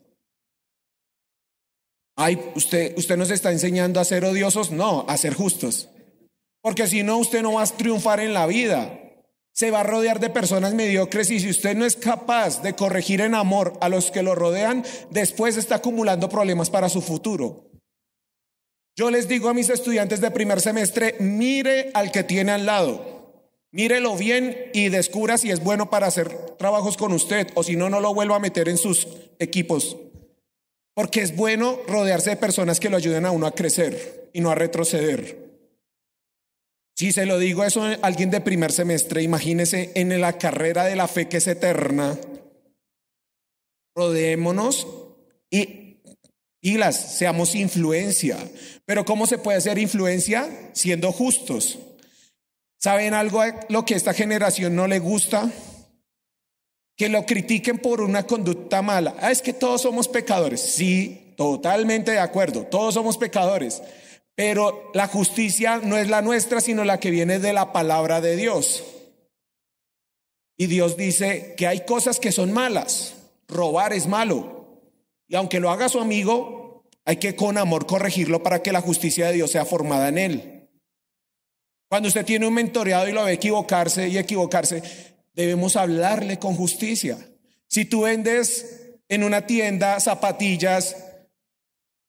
Ay, 2.16 2.38
usted, 2.54 2.96
usted 2.98 3.16
nos 3.16 3.30
está 3.30 3.52
enseñando 3.52 4.00
a 4.00 4.04
ser 4.04 4.24
odiosos, 4.24 4.70
no, 4.70 5.06
a 5.08 5.16
ser 5.16 5.34
justos. 5.34 5.88
Porque 6.60 6.86
si 6.86 7.02
no, 7.02 7.18
usted 7.18 7.42
no 7.42 7.54
va 7.54 7.62
a 7.62 7.66
triunfar 7.66 8.20
en 8.20 8.34
la 8.34 8.46
vida. 8.46 8.98
Se 9.52 9.70
va 9.70 9.80
a 9.80 9.84
rodear 9.84 10.20
de 10.20 10.30
personas 10.30 10.72
mediocres 10.74 11.30
y 11.30 11.40
si 11.40 11.50
usted 11.50 11.76
no 11.76 11.84
es 11.84 11.96
capaz 11.96 12.62
de 12.62 12.74
corregir 12.74 13.20
en 13.20 13.34
amor 13.34 13.74
a 13.80 13.88
los 13.88 14.10
que 14.10 14.22
lo 14.22 14.34
rodean, 14.34 14.84
después 15.10 15.56
está 15.56 15.76
acumulando 15.76 16.28
problemas 16.28 16.70
para 16.70 16.88
su 16.88 17.02
futuro. 17.02 17.70
Yo 18.96 19.10
les 19.10 19.26
digo 19.26 19.48
a 19.48 19.54
mis 19.54 19.70
estudiantes 19.70 20.20
de 20.20 20.30
primer 20.30 20.60
semestre, 20.60 21.16
mire 21.18 21.90
al 21.94 22.12
que 22.12 22.24
tiene 22.24 22.52
al 22.52 22.66
lado. 22.66 23.12
Mírelo 23.70 24.16
bien 24.16 24.70
y 24.74 24.90
descubra 24.90 25.38
si 25.38 25.50
es 25.50 25.64
bueno 25.64 25.88
para 25.88 26.06
hacer 26.06 26.28
trabajos 26.58 26.98
con 26.98 27.12
usted 27.12 27.48
o 27.54 27.62
si 27.62 27.74
no, 27.74 27.88
no 27.88 28.00
lo 28.00 28.14
vuelva 28.14 28.36
a 28.36 28.40
meter 28.40 28.68
en 28.68 28.76
sus 28.76 29.08
equipos. 29.38 29.96
Porque 30.94 31.22
es 31.22 31.34
bueno 31.34 31.78
rodearse 31.88 32.30
de 32.30 32.36
personas 32.36 32.80
que 32.80 32.90
lo 32.90 32.96
ayuden 32.96 33.24
a 33.24 33.30
uno 33.30 33.46
a 33.46 33.54
crecer 33.54 34.30
y 34.32 34.40
no 34.40 34.50
a 34.50 34.54
retroceder. 34.54 35.42
Si 36.94 37.12
se 37.12 37.26
lo 37.26 37.38
digo 37.38 37.64
eso 37.64 37.82
a 37.82 37.94
alguien 38.02 38.30
de 38.30 38.40
primer 38.40 38.70
semestre, 38.70 39.22
imagínese 39.22 39.90
en 39.94 40.20
la 40.20 40.38
carrera 40.38 40.84
de 40.84 40.96
la 40.96 41.08
fe 41.08 41.28
que 41.28 41.38
es 41.38 41.46
eterna. 41.46 42.18
Rodeémonos 43.94 44.86
y, 45.50 45.98
las 46.62 47.18
seamos 47.18 47.54
influencia. 47.54 48.38
Pero 48.84 49.04
¿cómo 49.04 49.26
se 49.26 49.38
puede 49.38 49.58
hacer 49.58 49.78
influencia? 49.78 50.48
Siendo 50.74 51.12
justos. 51.12 51.78
¿Saben 52.78 53.14
algo 53.14 53.42
lo 53.68 53.84
que 53.84 53.94
esta 53.94 54.14
generación 54.14 54.76
no 54.76 54.86
le 54.86 54.98
gusta? 54.98 55.50
Que 57.02 57.08
lo 57.08 57.26
critiquen 57.26 57.80
por 57.80 58.00
una 58.00 58.28
conducta 58.28 58.80
mala. 58.80 59.16
Ah, 59.18 59.32
es 59.32 59.42
que 59.42 59.52
todos 59.52 59.82
somos 59.82 60.06
pecadores. 60.06 60.60
Sí, 60.60 61.34
totalmente 61.36 62.12
de 62.12 62.20
acuerdo. 62.20 62.62
Todos 62.62 62.94
somos 62.94 63.18
pecadores. 63.18 63.82
Pero 64.36 64.92
la 64.94 65.08
justicia 65.08 65.80
no 65.82 65.96
es 65.96 66.08
la 66.08 66.22
nuestra, 66.22 66.60
sino 66.60 66.84
la 66.84 67.00
que 67.00 67.10
viene 67.10 67.40
de 67.40 67.52
la 67.52 67.72
palabra 67.72 68.20
de 68.20 68.36
Dios. 68.36 68.84
Y 70.56 70.66
Dios 70.66 70.96
dice 70.96 71.56
que 71.56 71.66
hay 71.66 71.84
cosas 71.84 72.20
que 72.20 72.30
son 72.30 72.52
malas. 72.52 73.14
Robar 73.48 73.92
es 73.92 74.06
malo. 74.06 74.80
Y 75.26 75.34
aunque 75.34 75.58
lo 75.58 75.72
haga 75.72 75.88
su 75.88 75.98
amigo, 75.98 76.84
hay 77.04 77.16
que 77.16 77.34
con 77.34 77.58
amor 77.58 77.84
corregirlo 77.84 78.44
para 78.44 78.62
que 78.62 78.70
la 78.70 78.80
justicia 78.80 79.26
de 79.26 79.32
Dios 79.32 79.50
sea 79.50 79.64
formada 79.64 80.08
en 80.08 80.18
él. 80.18 80.68
Cuando 81.88 82.06
usted 82.06 82.24
tiene 82.24 82.46
un 82.46 82.54
mentoreado 82.54 83.08
y 83.08 83.12
lo 83.12 83.24
ve 83.24 83.32
equivocarse 83.32 84.06
y 84.08 84.18
equivocarse, 84.18 85.11
debemos 85.34 85.76
hablarle 85.76 86.38
con 86.38 86.54
justicia. 86.54 87.18
Si 87.68 87.84
tú 87.84 88.02
vendes 88.02 88.96
en 89.08 89.24
una 89.24 89.46
tienda 89.46 89.98
zapatillas 90.00 90.96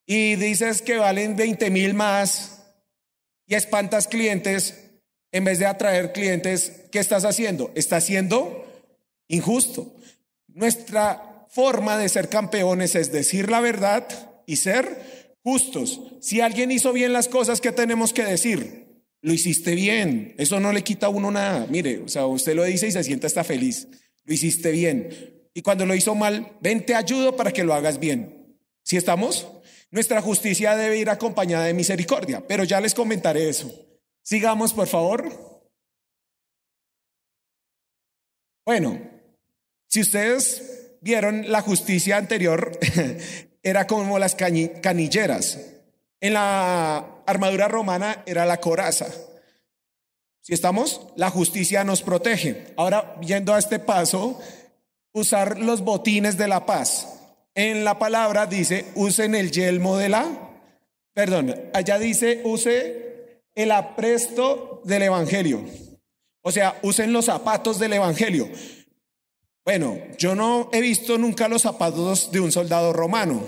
y 0.06 0.36
dices 0.36 0.82
que 0.82 0.98
valen 0.98 1.36
20 1.36 1.70
mil 1.70 1.94
más 1.94 2.64
y 3.48 3.56
espantas 3.56 4.08
clientes, 4.08 4.80
en 5.32 5.44
vez 5.44 5.60
de 5.60 5.66
atraer 5.66 6.14
clientes, 6.14 6.84
¿qué 6.92 7.00
estás 7.00 7.26
haciendo? 7.26 7.72
Estás 7.76 8.06
siendo 8.06 8.66
injusto. 9.28 9.96
Nuestra 10.48 11.48
forma 11.50 11.98
de 11.98 12.10
ser 12.10 12.30
campeones 12.30 12.96
es 12.96 13.12
decir 13.12 13.50
la 13.50 13.60
verdad 13.60 14.08
y 14.46 14.58
ser 14.58 15.34
justos. 15.44 16.02
Si 16.22 16.42
alguien 16.42 16.72
hizo 16.72 16.94
bien 16.94 17.14
las 17.14 17.28
cosas, 17.28 17.62
¿qué 17.62 17.72
tenemos 17.72 18.14
que 18.14 18.24
decir? 18.24 18.93
Lo 19.24 19.32
hiciste 19.32 19.74
bien. 19.74 20.36
Eso 20.38 20.60
no 20.60 20.74
le 20.74 20.84
quita 20.84 21.06
a 21.06 21.10
uno 21.10 21.32
nada. 21.32 21.66
Mire, 21.70 22.00
o 22.00 22.10
sea, 22.10 22.28
usted 22.28 22.56
lo 22.56 22.66
dice 22.66 22.88
y 22.88 22.92
se 22.92 23.04
siente 23.06 23.26
hasta 23.26 23.46
feliz. 23.46 23.88
Lo 24.26 24.34
hiciste 24.34 24.70
bien. 24.72 25.48
Y 25.54 25.62
cuando 25.62 25.86
lo 25.86 25.96
hizo 25.96 26.14
mal, 26.14 26.58
ven, 26.60 26.86
te 26.86 26.94
ayudo 26.94 27.38
para 27.38 27.54
que 27.54 27.64
lo 27.64 27.74
hagas 27.74 28.00
bien. 28.00 28.58
¿Sí 28.84 28.98
estamos? 28.98 29.48
Nuestra 29.92 30.22
justicia 30.22 30.76
debe 30.76 30.98
ir 30.98 31.10
acompañada 31.10 31.66
de 31.66 31.74
misericordia, 31.74 32.46
pero 32.46 32.66
ya 32.66 32.82
les 32.82 32.94
comentaré 32.94 33.48
eso. 33.48 33.74
Sigamos, 34.22 34.74
por 34.74 34.88
favor. 34.88 35.72
Bueno, 38.66 39.10
si 39.88 40.02
ustedes 40.02 40.98
vieron 41.00 41.50
la 41.50 41.62
justicia 41.62 42.18
anterior, 42.18 42.78
era 43.64 43.88
como 43.88 44.20
las 44.20 44.36
canilleras. 44.36 45.73
En 46.24 46.36
la 46.36 47.06
armadura 47.26 47.68
romana 47.68 48.24
era 48.26 48.46
la 48.46 48.62
coraza. 48.62 49.08
Si 50.40 50.54
estamos, 50.54 51.02
la 51.18 51.30
justicia 51.30 51.84
nos 51.84 52.02
protege. 52.02 52.74
Ahora, 52.78 53.20
yendo 53.20 53.54
a 53.54 53.60
este 53.60 53.78
paso, 53.78 54.40
usar 55.12 55.60
los 55.60 55.82
botines 55.82 56.38
de 56.38 56.48
la 56.48 56.66
paz. 56.66 57.10
En 57.56 57.84
la 57.84 58.00
palabra 58.00 58.46
dice, 58.46 58.86
usen 58.96 59.36
el 59.36 59.52
yelmo 59.52 59.98
de 59.98 60.08
la, 60.08 60.26
perdón, 61.14 61.56
allá 61.74 62.00
dice, 62.00 62.40
use 62.46 63.42
el 63.54 63.72
apresto 63.74 64.82
del 64.86 65.04
Evangelio. 65.04 65.66
O 66.42 66.54
sea, 66.54 66.80
usen 66.84 67.12
los 67.12 67.26
zapatos 67.26 67.80
del 67.80 67.92
Evangelio. 67.92 68.48
Bueno, 69.66 69.98
yo 70.18 70.36
no 70.36 70.70
he 70.72 70.80
visto 70.80 71.18
nunca 71.18 71.50
los 71.50 71.64
zapatos 71.64 72.32
de 72.32 72.40
un 72.40 72.54
soldado 72.54 72.94
romano, 72.94 73.46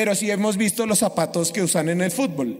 pero 0.00 0.14
sí 0.14 0.30
hemos 0.30 0.56
visto 0.56 0.86
los 0.86 1.00
zapatos 1.00 1.52
que 1.52 1.60
usan 1.60 1.90
en 1.90 2.00
el 2.00 2.10
fútbol. 2.10 2.58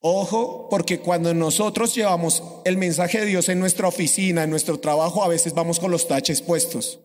Ojo, 0.00 0.66
porque 0.70 0.98
cuando 0.98 1.34
nosotros 1.34 1.94
llevamos 1.94 2.42
el 2.64 2.78
mensaje 2.78 3.20
de 3.20 3.26
Dios 3.26 3.50
en 3.50 3.60
nuestra 3.60 3.86
oficina, 3.86 4.44
en 4.44 4.48
nuestro 4.48 4.80
trabajo, 4.80 5.22
a 5.22 5.28
veces 5.28 5.52
vamos 5.52 5.78
con 5.78 5.90
los 5.90 6.08
taches 6.08 6.40
puestos. 6.40 7.00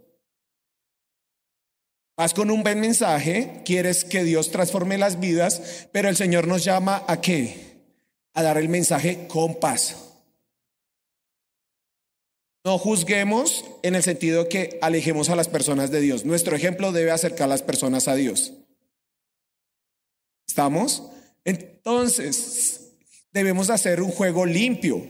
Vas 2.15 2.33
con 2.33 2.51
un 2.51 2.63
buen 2.63 2.79
mensaje, 2.79 3.63
quieres 3.65 4.05
que 4.05 4.23
Dios 4.23 4.49
transforme 4.49 4.97
las 4.97 5.19
vidas, 5.19 5.89
pero 5.91 6.07
el 6.07 6.15
Señor 6.15 6.47
nos 6.47 6.63
llama 6.63 7.03
a 7.05 7.19
qué? 7.19 7.81
A 8.33 8.43
dar 8.43 8.57
el 8.57 8.69
mensaje 8.69 9.27
con 9.27 9.55
paz. 9.55 9.97
No 12.63 12.77
juzguemos 12.77 13.65
en 13.81 13.95
el 13.95 14.03
sentido 14.03 14.47
que 14.47 14.79
alejemos 14.81 15.29
a 15.29 15.35
las 15.35 15.49
personas 15.49 15.91
de 15.91 15.99
Dios. 15.99 16.23
Nuestro 16.23 16.55
ejemplo 16.55 16.93
debe 16.93 17.11
acercar 17.11 17.47
a 17.47 17.49
las 17.49 17.61
personas 17.61 18.07
a 18.07 18.15
Dios. 18.15 18.53
¿Estamos? 20.47 21.03
Entonces, 21.43 22.93
debemos 23.31 23.69
hacer 23.69 24.01
un 24.01 24.11
juego 24.11 24.45
limpio. 24.45 25.05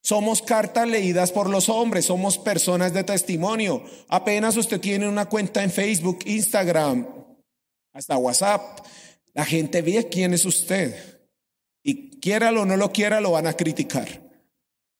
Somos 0.00 0.42
cartas 0.42 0.88
leídas 0.88 1.32
por 1.32 1.50
los 1.50 1.68
hombres, 1.68 2.06
somos 2.06 2.38
personas 2.38 2.92
de 2.94 3.04
testimonio. 3.04 3.82
Apenas 4.08 4.56
usted 4.56 4.80
tiene 4.80 5.08
una 5.08 5.26
cuenta 5.26 5.62
en 5.62 5.70
Facebook, 5.70 6.20
Instagram, 6.24 7.06
hasta 7.92 8.16
WhatsApp, 8.16 8.86
la 9.34 9.44
gente 9.44 9.82
ve 9.82 10.08
quién 10.10 10.32
es 10.34 10.44
usted. 10.44 10.94
Y 11.82 12.18
quiéralo 12.20 12.62
o 12.62 12.64
no 12.64 12.76
lo 12.76 12.92
quiera, 12.92 13.20
lo 13.20 13.32
van 13.32 13.46
a 13.46 13.54
criticar. 13.54 14.28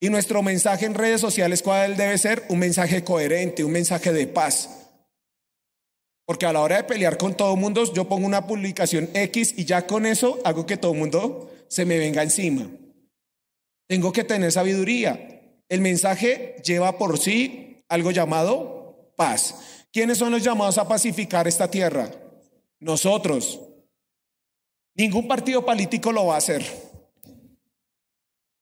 Y 0.00 0.10
nuestro 0.10 0.42
mensaje 0.42 0.86
en 0.86 0.94
redes 0.94 1.20
sociales, 1.20 1.62
¿cuál 1.62 1.96
debe 1.96 2.16
ser? 2.18 2.44
Un 2.48 2.58
mensaje 2.60 3.02
coherente, 3.02 3.64
un 3.64 3.72
mensaje 3.72 4.12
de 4.12 4.26
paz. 4.26 4.77
Porque 6.28 6.44
a 6.44 6.52
la 6.52 6.60
hora 6.60 6.76
de 6.76 6.84
pelear 6.84 7.16
con 7.16 7.34
todo 7.34 7.54
el 7.54 7.58
mundo, 7.58 7.90
yo 7.94 8.06
pongo 8.06 8.26
una 8.26 8.46
publicación 8.46 9.08
X 9.14 9.54
y 9.56 9.64
ya 9.64 9.86
con 9.86 10.04
eso 10.04 10.38
hago 10.44 10.66
que 10.66 10.76
todo 10.76 10.92
el 10.92 10.98
mundo 10.98 11.50
se 11.68 11.86
me 11.86 11.96
venga 11.96 12.22
encima. 12.22 12.68
Tengo 13.86 14.12
que 14.12 14.24
tener 14.24 14.52
sabiduría. 14.52 15.40
El 15.70 15.80
mensaje 15.80 16.56
lleva 16.62 16.98
por 16.98 17.18
sí 17.18 17.82
algo 17.88 18.10
llamado 18.10 19.10
paz. 19.16 19.86
¿Quiénes 19.90 20.18
son 20.18 20.30
los 20.30 20.44
llamados 20.44 20.76
a 20.76 20.86
pacificar 20.86 21.48
esta 21.48 21.70
tierra? 21.70 22.10
Nosotros. 22.78 23.60
Ningún 24.96 25.26
partido 25.28 25.64
político 25.64 26.12
lo 26.12 26.26
va 26.26 26.34
a 26.34 26.38
hacer. 26.38 26.62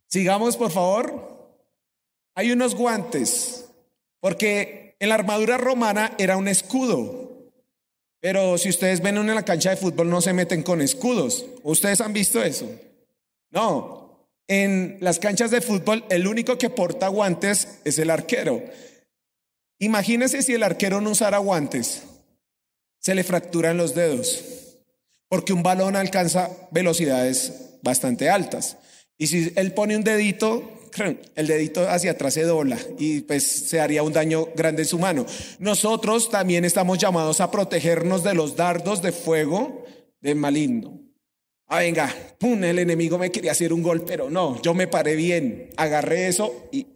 Sigamos, 0.07 0.57
por 0.57 0.71
favor. 0.71 1.51
Hay 2.37 2.53
unos 2.53 2.77
guantes, 2.77 3.69
porque 4.21 4.95
en 5.01 5.09
la 5.09 5.17
armadura 5.17 5.57
romana 5.57 6.15
era 6.17 6.37
un 6.37 6.47
escudo. 6.47 7.26
Pero 8.21 8.59
si 8.59 8.69
ustedes 8.69 9.01
ven 9.03 9.17
en 9.17 9.35
la 9.35 9.45
cancha 9.45 9.71
de 9.71 9.77
fútbol 9.77 10.09
no 10.09 10.21
se 10.21 10.33
meten 10.33 10.63
con 10.63 10.81
escudos. 10.81 11.47
¿Ustedes 11.63 12.01
han 12.01 12.13
visto 12.13 12.43
eso? 12.43 12.69
No, 13.51 14.07
en 14.49 14.99
las 15.01 15.19
canchas 15.19 15.51
de 15.51 15.61
fútbol, 15.61 16.05
el 16.09 16.27
único 16.27 16.57
que 16.57 16.71
porta 16.71 17.09
guantes 17.09 17.81
es 17.85 17.99
el 17.99 18.11
arquero. 18.11 18.63
Imagínese 19.79 20.43
si 20.43 20.55
el 20.55 20.63
arquero 20.63 21.01
no 21.01 21.11
usara 21.11 21.39
guantes, 21.39 22.05
se 23.01 23.15
le 23.15 23.25
fracturan 23.25 23.77
los 23.77 23.95
dedos, 23.95 24.45
porque 25.29 25.53
un 25.53 25.63
balón 25.63 25.97
alcanza 25.97 26.51
velocidades 26.71 27.53
bastante 27.83 28.31
altas. 28.31 28.79
Y 29.19 29.27
si 29.27 29.53
él 29.57 29.73
pone 29.73 29.97
un 29.97 30.05
dedito, 30.05 30.76
el 31.35 31.47
dedito 31.47 31.89
hacia 31.89 32.13
atrás 32.13 32.35
se 32.35 32.43
dobla 32.43 32.79
y 32.99 33.21
pues 33.23 33.47
se 33.47 33.81
haría 33.81 34.03
un 34.03 34.13
daño 34.13 34.49
grande 34.55 34.83
en 34.83 34.89
su 34.89 34.99
mano. 34.99 35.27
Nosotros 35.59 36.31
también 36.31 36.65
estamos 36.65 36.99
llamados 36.99 37.41
a 37.41 37.51
protegernos 37.51 38.23
de 38.23 38.35
los 38.35 38.57
dardos 38.57 39.03
de 39.03 39.13
fuego 39.13 39.85
del 40.21 40.37
maligno. 40.37 41.01
Ah, 41.69 41.81
venga, 41.81 42.15
pum, 42.39 42.63
el 42.63 42.79
enemigo 42.79 43.19
me 43.19 43.33
quería 43.33 43.53
hacer 43.53 43.73
un 43.73 43.83
gol, 43.83 44.05
pero 44.05 44.31
no, 44.31 44.61
yo 44.63 44.73
me 44.73 44.87
paré 44.87 45.17
bien, 45.17 45.71
agarré 45.77 46.29
eso 46.29 46.69
y 46.71 46.87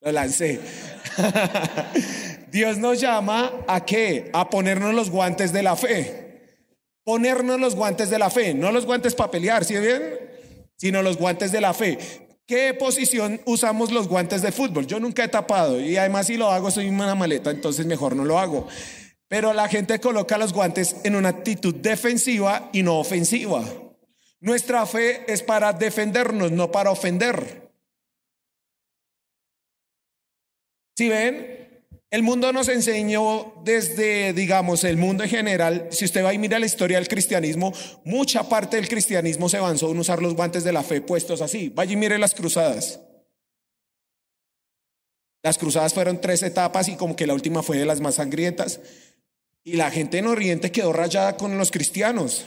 lo 0.00 0.12
lancé. 0.12 0.60
Dios 2.52 2.78
nos 2.78 3.00
llama 3.00 3.64
a 3.66 3.84
qué? 3.84 4.30
A 4.32 4.48
ponernos 4.48 4.94
los 4.94 5.10
guantes 5.10 5.52
de 5.52 5.62
la 5.62 5.74
fe. 5.74 6.26
Ponernos 7.02 7.60
los 7.60 7.74
guantes 7.74 8.08
de 8.10 8.18
la 8.18 8.30
fe, 8.30 8.54
no 8.54 8.70
los 8.70 8.86
guantes 8.86 9.14
para 9.14 9.30
pelear, 9.30 9.64
¿sí 9.64 9.76
bien? 9.76 10.02
Sino 10.76 11.02
los 11.02 11.16
guantes 11.16 11.50
de 11.50 11.60
la 11.60 11.74
fe. 11.74 11.98
¿Qué 12.46 12.74
posición 12.74 13.40
usamos 13.44 13.90
los 13.90 14.06
guantes 14.06 14.40
de 14.40 14.52
fútbol? 14.52 14.86
Yo 14.86 15.00
nunca 15.00 15.24
he 15.24 15.28
tapado 15.28 15.80
y 15.80 15.96
además 15.96 16.28
si 16.28 16.36
lo 16.36 16.48
hago 16.50 16.70
soy 16.70 16.88
una 16.88 17.14
maleta, 17.16 17.50
entonces 17.50 17.86
mejor 17.86 18.14
no 18.14 18.24
lo 18.24 18.38
hago. 18.38 18.68
Pero 19.26 19.52
la 19.52 19.68
gente 19.68 19.98
coloca 19.98 20.38
los 20.38 20.52
guantes 20.52 20.96
en 21.02 21.16
una 21.16 21.30
actitud 21.30 21.74
defensiva 21.74 22.70
y 22.72 22.84
no 22.84 23.00
ofensiva. 23.00 23.64
Nuestra 24.38 24.86
fe 24.86 25.24
es 25.26 25.42
para 25.42 25.72
defendernos, 25.72 26.52
no 26.52 26.70
para 26.70 26.92
ofender. 26.92 27.72
Si 30.96 31.08
ven, 31.08 31.65
el 32.10 32.22
mundo 32.22 32.52
nos 32.52 32.68
enseñó 32.68 33.54
desde, 33.64 34.32
digamos, 34.32 34.84
el 34.84 34.96
mundo 34.96 35.24
en 35.24 35.30
general, 35.30 35.88
si 35.90 36.04
usted 36.04 36.24
va 36.24 36.32
y 36.32 36.38
mira 36.38 36.58
la 36.58 36.66
historia 36.66 36.98
del 36.98 37.08
cristianismo, 37.08 37.72
mucha 38.04 38.48
parte 38.48 38.76
del 38.76 38.88
cristianismo 38.88 39.48
se 39.48 39.56
avanzó 39.56 39.90
en 39.90 39.98
usar 39.98 40.22
los 40.22 40.34
guantes 40.34 40.62
de 40.62 40.72
la 40.72 40.84
fe 40.84 41.00
puestos 41.00 41.40
así. 41.40 41.68
Vaya 41.68 41.92
y 41.92 41.96
mire 41.96 42.18
las 42.18 42.34
cruzadas. 42.34 43.00
Las 45.42 45.58
cruzadas 45.58 45.94
fueron 45.94 46.20
tres 46.20 46.42
etapas 46.42 46.88
y 46.88 46.96
como 46.96 47.16
que 47.16 47.26
la 47.26 47.34
última 47.34 47.62
fue 47.62 47.78
de 47.78 47.86
las 47.86 48.00
más 48.00 48.16
sangrientas. 48.16 48.80
Y 49.64 49.74
la 49.74 49.90
gente 49.90 50.18
en 50.18 50.26
Oriente 50.26 50.70
quedó 50.70 50.92
rayada 50.92 51.36
con 51.36 51.58
los 51.58 51.72
cristianos. 51.72 52.44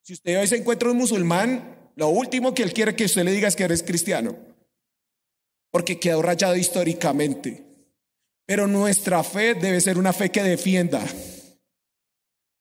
Si 0.00 0.14
usted 0.14 0.40
hoy 0.40 0.46
se 0.46 0.56
encuentra 0.56 0.90
un 0.90 0.96
musulmán, 0.96 1.90
lo 1.94 2.08
último 2.08 2.54
que 2.54 2.62
él 2.62 2.72
quiere 2.72 2.96
que 2.96 3.04
usted 3.04 3.24
le 3.24 3.32
diga 3.32 3.48
es 3.48 3.56
que 3.56 3.64
eres 3.64 3.82
cristiano. 3.82 4.36
Porque 5.70 6.00
quedó 6.00 6.22
rayado 6.22 6.56
históricamente. 6.56 7.71
Pero 8.46 8.66
nuestra 8.66 9.22
fe 9.22 9.54
debe 9.54 9.80
ser 9.80 9.98
una 9.98 10.12
fe 10.12 10.30
que 10.30 10.42
defienda. 10.42 11.02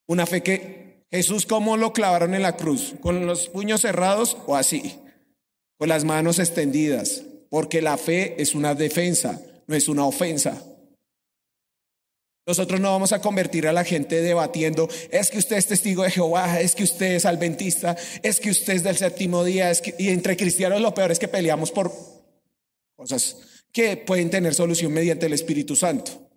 Una 0.08 0.26
fe 0.26 0.44
que 0.44 1.06
Jesús, 1.10 1.46
¿cómo 1.46 1.78
lo 1.78 1.94
clavaron 1.94 2.34
en 2.34 2.42
la 2.42 2.56
cruz? 2.56 2.94
¿Con 3.02 3.26
los 3.26 3.50
puños 3.50 3.82
cerrados 3.82 4.38
o 4.46 4.56
así? 4.56 5.00
Con 5.78 5.90
las 5.90 6.04
manos 6.04 6.40
extendidas. 6.40 7.24
Porque 7.50 7.82
la 7.82 7.98
fe 7.98 8.42
es 8.42 8.56
una 8.56 8.76
defensa, 8.76 9.42
no 9.68 9.76
es 9.76 9.90
una 9.90 10.06
ofensa. 10.06 10.64
Nosotros 12.46 12.80
no 12.80 12.92
vamos 12.92 13.14
a 13.14 13.22
convertir 13.22 13.68
a 13.68 13.74
la 13.74 13.84
gente 13.84 14.22
debatiendo, 14.22 14.90
es 15.12 15.30
que 15.30 15.38
usted 15.38 15.58
es 15.58 15.68
testigo 15.68 16.04
de 16.04 16.12
Jehová, 16.12 16.60
es 16.60 16.74
que 16.76 16.84
usted 16.84 17.14
es 17.14 17.26
adventista, 17.26 17.96
es 18.24 18.40
que 18.40 18.50
usted 18.50 18.74
es 18.74 18.84
del 18.84 18.98
séptimo 18.98 19.44
día, 19.44 19.70
es 19.70 19.80
que, 19.82 19.94
y 20.00 20.10
entre 20.10 20.36
cristianos 20.36 20.82
lo 20.82 20.94
peor 20.94 21.12
es 21.12 21.20
que 21.20 21.28
peleamos 21.28 21.72
por 21.72 21.94
cosas 22.96 23.38
que 23.72 23.98
pueden 23.98 24.30
tener 24.30 24.54
solución 24.54 24.92
mediante 24.92 25.26
el 25.26 25.34
Espíritu 25.34 25.76
Santo. 25.76 26.30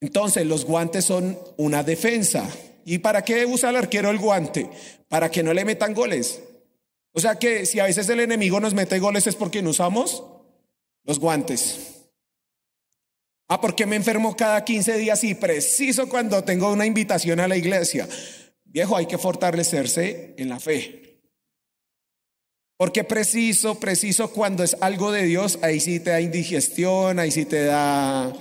Entonces, 0.00 0.46
los 0.46 0.64
guantes 0.64 1.04
son 1.04 1.38
una 1.56 1.82
defensa. 1.82 2.48
¿Y 2.84 2.98
para 2.98 3.22
qué 3.22 3.44
usa 3.44 3.70
el 3.70 3.76
arquero 3.76 4.10
el 4.10 4.18
guante? 4.18 4.70
Para 5.08 5.30
que 5.30 5.42
no 5.42 5.52
le 5.52 5.64
metan 5.64 5.94
goles. 5.94 6.42
O 7.12 7.20
sea 7.20 7.36
que 7.36 7.66
si 7.66 7.80
a 7.80 7.84
veces 7.84 8.08
el 8.08 8.20
enemigo 8.20 8.60
nos 8.60 8.74
mete 8.74 8.98
goles 8.98 9.26
es 9.26 9.36
porque 9.36 9.62
no 9.62 9.70
usamos 9.70 10.24
los 11.04 11.18
guantes. 11.18 12.08
Ah, 13.48 13.60
porque 13.60 13.84
me 13.84 13.96
enfermo 13.96 14.36
cada 14.36 14.64
15 14.64 14.96
días 14.96 15.24
y 15.24 15.34
preciso 15.34 16.08
cuando 16.08 16.44
tengo 16.44 16.72
una 16.72 16.86
invitación 16.86 17.40
a 17.40 17.48
la 17.48 17.56
iglesia. 17.56 18.08
Viejo, 18.64 18.96
hay 18.96 19.06
que 19.06 19.18
fortalecerse 19.18 20.34
en 20.38 20.48
la 20.48 20.60
fe. 20.60 21.09
Porque 22.80 23.04
preciso, 23.04 23.78
preciso 23.78 24.32
cuando 24.32 24.64
es 24.64 24.74
algo 24.80 25.12
de 25.12 25.24
Dios, 25.24 25.58
ahí 25.60 25.80
sí 25.80 26.00
te 26.00 26.08
da 26.08 26.20
indigestión, 26.22 27.18
ahí 27.18 27.30
sí 27.30 27.44
te 27.44 27.66
da 27.66 28.32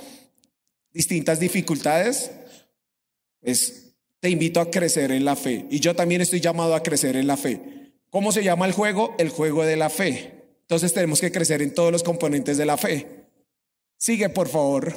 distintas 0.93 1.41
dificultades. 1.41 2.31
Pues 3.41 3.91
te 4.21 4.29
invito 4.29 4.61
a 4.61 4.71
crecer 4.71 5.11
en 5.11 5.25
la 5.25 5.35
fe. 5.35 5.65
Y 5.69 5.81
yo 5.81 5.93
también 5.93 6.21
estoy 6.21 6.39
llamado 6.39 6.73
a 6.73 6.83
crecer 6.83 7.17
en 7.17 7.27
la 7.27 7.35
fe. 7.35 7.91
¿Cómo 8.09 8.31
se 8.31 8.41
llama 8.41 8.65
el 8.65 8.71
juego? 8.71 9.13
El 9.17 9.27
juego 9.27 9.65
de 9.65 9.75
la 9.75 9.89
fe. 9.89 10.31
Entonces 10.61 10.93
tenemos 10.93 11.19
que 11.19 11.33
crecer 11.33 11.61
en 11.61 11.73
todos 11.73 11.91
los 11.91 12.03
componentes 12.03 12.57
de 12.57 12.65
la 12.65 12.77
fe. 12.77 13.25
Sigue, 13.97 14.29
por 14.29 14.47
favor. 14.47 14.95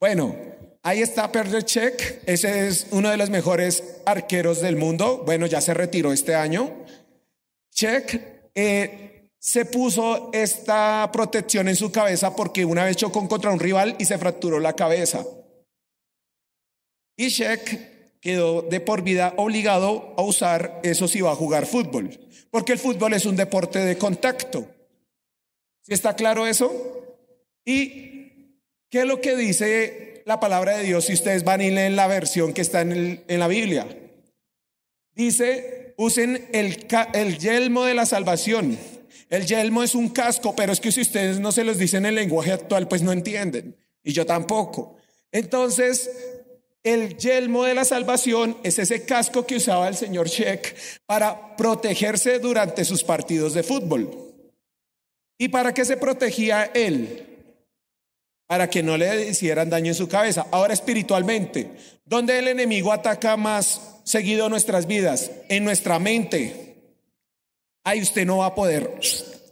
Bueno, 0.00 0.34
ahí 0.82 1.02
está 1.02 1.30
Check. 1.62 2.22
Ese 2.24 2.68
es 2.68 2.86
uno 2.90 3.10
de 3.10 3.18
los 3.18 3.28
mejores 3.28 3.98
arqueros 4.06 4.62
del 4.62 4.76
mundo. 4.76 5.24
Bueno, 5.26 5.44
ya 5.44 5.60
se 5.60 5.74
retiró 5.74 6.14
este 6.14 6.34
año. 6.34 6.86
Check 7.76 8.50
eh, 8.54 9.28
se 9.38 9.66
puso 9.66 10.30
esta 10.32 11.10
protección 11.12 11.68
en 11.68 11.76
su 11.76 11.92
cabeza 11.92 12.34
porque 12.34 12.64
una 12.64 12.84
vez 12.84 12.96
chocó 12.96 13.28
contra 13.28 13.52
un 13.52 13.60
rival 13.60 13.96
y 13.98 14.06
se 14.06 14.16
fracturó 14.16 14.58
la 14.58 14.72
cabeza. 14.72 15.26
Y 17.18 17.28
Check 17.28 18.18
quedó 18.20 18.62
de 18.62 18.80
por 18.80 19.02
vida 19.02 19.34
obligado 19.36 20.14
a 20.16 20.22
usar 20.22 20.80
eso 20.82 21.06
si 21.06 21.20
va 21.20 21.32
a 21.32 21.36
jugar 21.36 21.66
fútbol, 21.66 22.18
porque 22.50 22.72
el 22.72 22.78
fútbol 22.78 23.12
es 23.12 23.26
un 23.26 23.36
deporte 23.36 23.78
de 23.78 23.98
contacto. 23.98 24.66
¿Sí 25.82 25.92
está 25.92 26.16
claro 26.16 26.46
eso? 26.46 26.72
¿Y 27.64 28.62
qué 28.88 29.00
es 29.00 29.04
lo 29.04 29.20
que 29.20 29.36
dice 29.36 30.22
la 30.24 30.40
palabra 30.40 30.78
de 30.78 30.84
Dios 30.84 31.04
si 31.04 31.12
ustedes 31.12 31.44
van 31.44 31.60
y 31.60 31.70
leen 31.70 31.94
la 31.94 32.06
versión 32.06 32.54
que 32.54 32.62
está 32.62 32.80
en, 32.80 33.22
en 33.28 33.38
la 33.38 33.48
Biblia? 33.48 33.86
Dice 35.12 35.85
usen 35.96 36.48
el, 36.52 36.86
el 37.14 37.38
yelmo 37.38 37.84
de 37.84 37.94
la 37.94 38.06
salvación. 38.06 38.78
El 39.28 39.46
yelmo 39.46 39.82
es 39.82 39.94
un 39.94 40.10
casco, 40.10 40.54
pero 40.54 40.72
es 40.72 40.80
que 40.80 40.92
si 40.92 41.00
ustedes 41.00 41.40
no 41.40 41.50
se 41.52 41.64
los 41.64 41.78
dicen 41.78 42.06
en 42.06 42.14
lenguaje 42.14 42.52
actual, 42.52 42.86
pues 42.86 43.02
no 43.02 43.12
entienden. 43.12 43.76
Y 44.04 44.12
yo 44.12 44.24
tampoco. 44.24 44.96
Entonces, 45.32 46.08
el 46.84 47.16
yelmo 47.16 47.64
de 47.64 47.74
la 47.74 47.84
salvación 47.84 48.56
es 48.62 48.78
ese 48.78 49.04
casco 49.04 49.44
que 49.44 49.56
usaba 49.56 49.88
el 49.88 49.96
señor 49.96 50.28
Sheck 50.28 50.76
para 51.06 51.56
protegerse 51.56 52.38
durante 52.38 52.84
sus 52.84 53.02
partidos 53.02 53.54
de 53.54 53.64
fútbol. 53.64 54.26
¿Y 55.38 55.48
para 55.48 55.74
qué 55.74 55.84
se 55.84 55.96
protegía 55.96 56.70
él? 56.74 57.26
Para 58.46 58.70
que 58.70 58.84
no 58.84 58.96
le 58.96 59.28
hicieran 59.28 59.68
daño 59.68 59.88
en 59.88 59.96
su 59.96 60.08
cabeza. 60.08 60.46
Ahora 60.52 60.72
espiritualmente, 60.72 61.72
¿dónde 62.04 62.38
el 62.38 62.46
enemigo 62.46 62.92
ataca 62.92 63.36
más 63.36 63.95
seguido 64.06 64.48
nuestras 64.48 64.86
vidas, 64.86 65.32
en 65.48 65.64
nuestra 65.64 65.98
mente. 65.98 66.76
Ahí 67.84 68.00
usted 68.00 68.24
no 68.24 68.38
va 68.38 68.46
a 68.46 68.54
poder. 68.54 68.98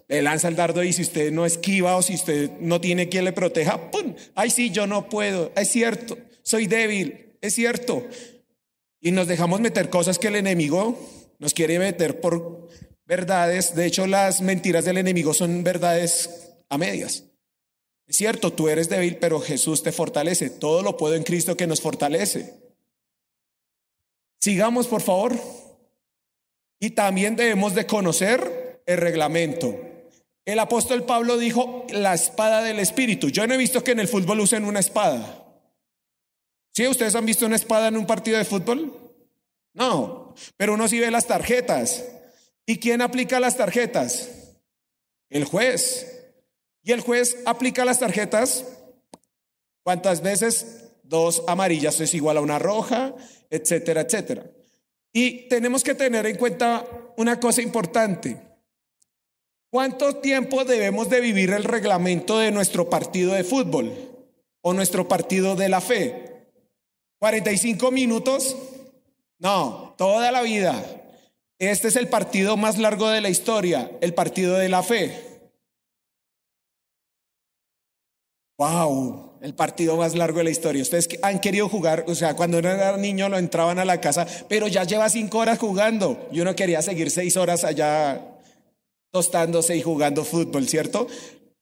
Le 0.08 0.22
lanza 0.22 0.48
el 0.48 0.56
dardo 0.56 0.82
y 0.82 0.92
si 0.92 1.02
usted 1.02 1.32
no 1.32 1.44
esquiva 1.44 1.96
o 1.96 2.02
si 2.02 2.14
usted 2.14 2.50
no 2.60 2.80
tiene 2.80 3.08
quien 3.08 3.24
le 3.24 3.32
proteja, 3.32 3.90
¡pum! 3.90 4.14
Ay, 4.34 4.50
sí, 4.50 4.70
yo 4.70 4.86
no 4.86 5.08
puedo. 5.08 5.50
Es 5.56 5.68
cierto, 5.68 6.16
soy 6.42 6.66
débil, 6.66 7.36
es 7.40 7.54
cierto. 7.54 8.06
Y 9.00 9.10
nos 9.10 9.26
dejamos 9.26 9.60
meter 9.60 9.90
cosas 9.90 10.18
que 10.18 10.28
el 10.28 10.36
enemigo 10.36 10.98
nos 11.38 11.52
quiere 11.52 11.78
meter 11.78 12.20
por 12.20 12.68
verdades. 13.06 13.74
De 13.74 13.86
hecho, 13.86 14.06
las 14.06 14.40
mentiras 14.40 14.84
del 14.84 14.98
enemigo 14.98 15.34
son 15.34 15.64
verdades 15.64 16.54
a 16.68 16.78
medias. 16.78 17.24
Es 18.06 18.16
cierto, 18.16 18.52
tú 18.52 18.68
eres 18.68 18.88
débil, 18.88 19.16
pero 19.16 19.40
Jesús 19.40 19.82
te 19.82 19.90
fortalece. 19.90 20.48
Todo 20.48 20.82
lo 20.82 20.96
puedo 20.96 21.16
en 21.16 21.24
Cristo 21.24 21.56
que 21.56 21.66
nos 21.66 21.80
fortalece. 21.80 22.63
Sigamos, 24.44 24.88
por 24.88 25.00
favor. 25.00 25.34
Y 26.78 26.90
también 26.90 27.34
debemos 27.34 27.74
de 27.74 27.86
conocer 27.86 28.82
el 28.84 28.98
reglamento. 28.98 29.74
El 30.44 30.58
apóstol 30.58 31.04
Pablo 31.04 31.38
dijo 31.38 31.86
la 31.88 32.12
espada 32.12 32.62
del 32.62 32.78
espíritu. 32.78 33.30
Yo 33.30 33.46
no 33.46 33.54
he 33.54 33.56
visto 33.56 33.82
que 33.82 33.92
en 33.92 34.00
el 34.00 34.06
fútbol 34.06 34.40
usen 34.40 34.66
una 34.66 34.80
espada. 34.80 35.42
¿Sí? 36.74 36.86
¿Ustedes 36.86 37.14
han 37.14 37.24
visto 37.24 37.46
una 37.46 37.56
espada 37.56 37.88
en 37.88 37.96
un 37.96 38.04
partido 38.04 38.36
de 38.36 38.44
fútbol? 38.44 38.92
No, 39.72 40.34
pero 40.58 40.74
uno 40.74 40.88
sí 40.88 41.00
ve 41.00 41.10
las 41.10 41.26
tarjetas. 41.26 42.04
¿Y 42.66 42.76
quién 42.76 43.00
aplica 43.00 43.40
las 43.40 43.56
tarjetas? 43.56 44.28
El 45.30 45.46
juez. 45.46 46.34
¿Y 46.82 46.92
el 46.92 47.00
juez 47.00 47.38
aplica 47.46 47.86
las 47.86 47.98
tarjetas? 47.98 48.66
¿Cuántas 49.82 50.20
veces? 50.20 50.83
Dos 51.04 51.42
amarillas 51.46 52.00
es 52.00 52.14
igual 52.14 52.38
a 52.38 52.40
una 52.40 52.58
roja, 52.58 53.14
etcétera, 53.50 54.00
etcétera. 54.00 54.50
Y 55.12 55.48
tenemos 55.48 55.84
que 55.84 55.94
tener 55.94 56.26
en 56.26 56.36
cuenta 56.36 56.86
una 57.18 57.38
cosa 57.38 57.60
importante. 57.62 58.40
¿Cuánto 59.70 60.16
tiempo 60.16 60.64
debemos 60.64 61.10
de 61.10 61.20
vivir 61.20 61.50
el 61.50 61.64
reglamento 61.64 62.38
de 62.38 62.50
nuestro 62.50 62.88
partido 62.88 63.34
de 63.34 63.44
fútbol 63.44 63.92
o 64.62 64.72
nuestro 64.72 65.06
partido 65.06 65.56
de 65.56 65.68
la 65.68 65.80
fe? 65.80 66.48
¿45 67.20 67.92
minutos? 67.92 68.56
No, 69.38 69.94
toda 69.98 70.32
la 70.32 70.42
vida. 70.42 70.74
Este 71.58 71.88
es 71.88 71.96
el 71.96 72.08
partido 72.08 72.56
más 72.56 72.78
largo 72.78 73.08
de 73.08 73.20
la 73.20 73.28
historia, 73.28 73.90
el 74.00 74.14
partido 74.14 74.54
de 74.54 74.68
la 74.68 74.82
fe. 74.82 75.34
Wow, 78.56 79.33
el 79.44 79.54
partido 79.54 79.98
más 79.98 80.14
largo 80.14 80.38
de 80.38 80.44
la 80.44 80.50
historia. 80.50 80.80
Ustedes 80.80 81.06
han 81.20 81.38
querido 81.38 81.68
jugar, 81.68 82.06
o 82.08 82.14
sea, 82.14 82.34
cuando 82.34 82.58
era 82.58 82.96
niño 82.96 83.28
lo 83.28 83.36
entraban 83.36 83.78
a 83.78 83.84
la 83.84 84.00
casa, 84.00 84.26
pero 84.48 84.68
ya 84.68 84.84
lleva 84.84 85.10
cinco 85.10 85.36
horas 85.36 85.58
jugando. 85.58 86.30
Yo 86.32 86.46
no 86.46 86.56
quería 86.56 86.80
seguir 86.80 87.10
seis 87.10 87.36
horas 87.36 87.62
allá 87.62 88.24
tostándose 89.10 89.76
y 89.76 89.82
jugando 89.82 90.24
fútbol, 90.24 90.66
¿cierto? 90.66 91.08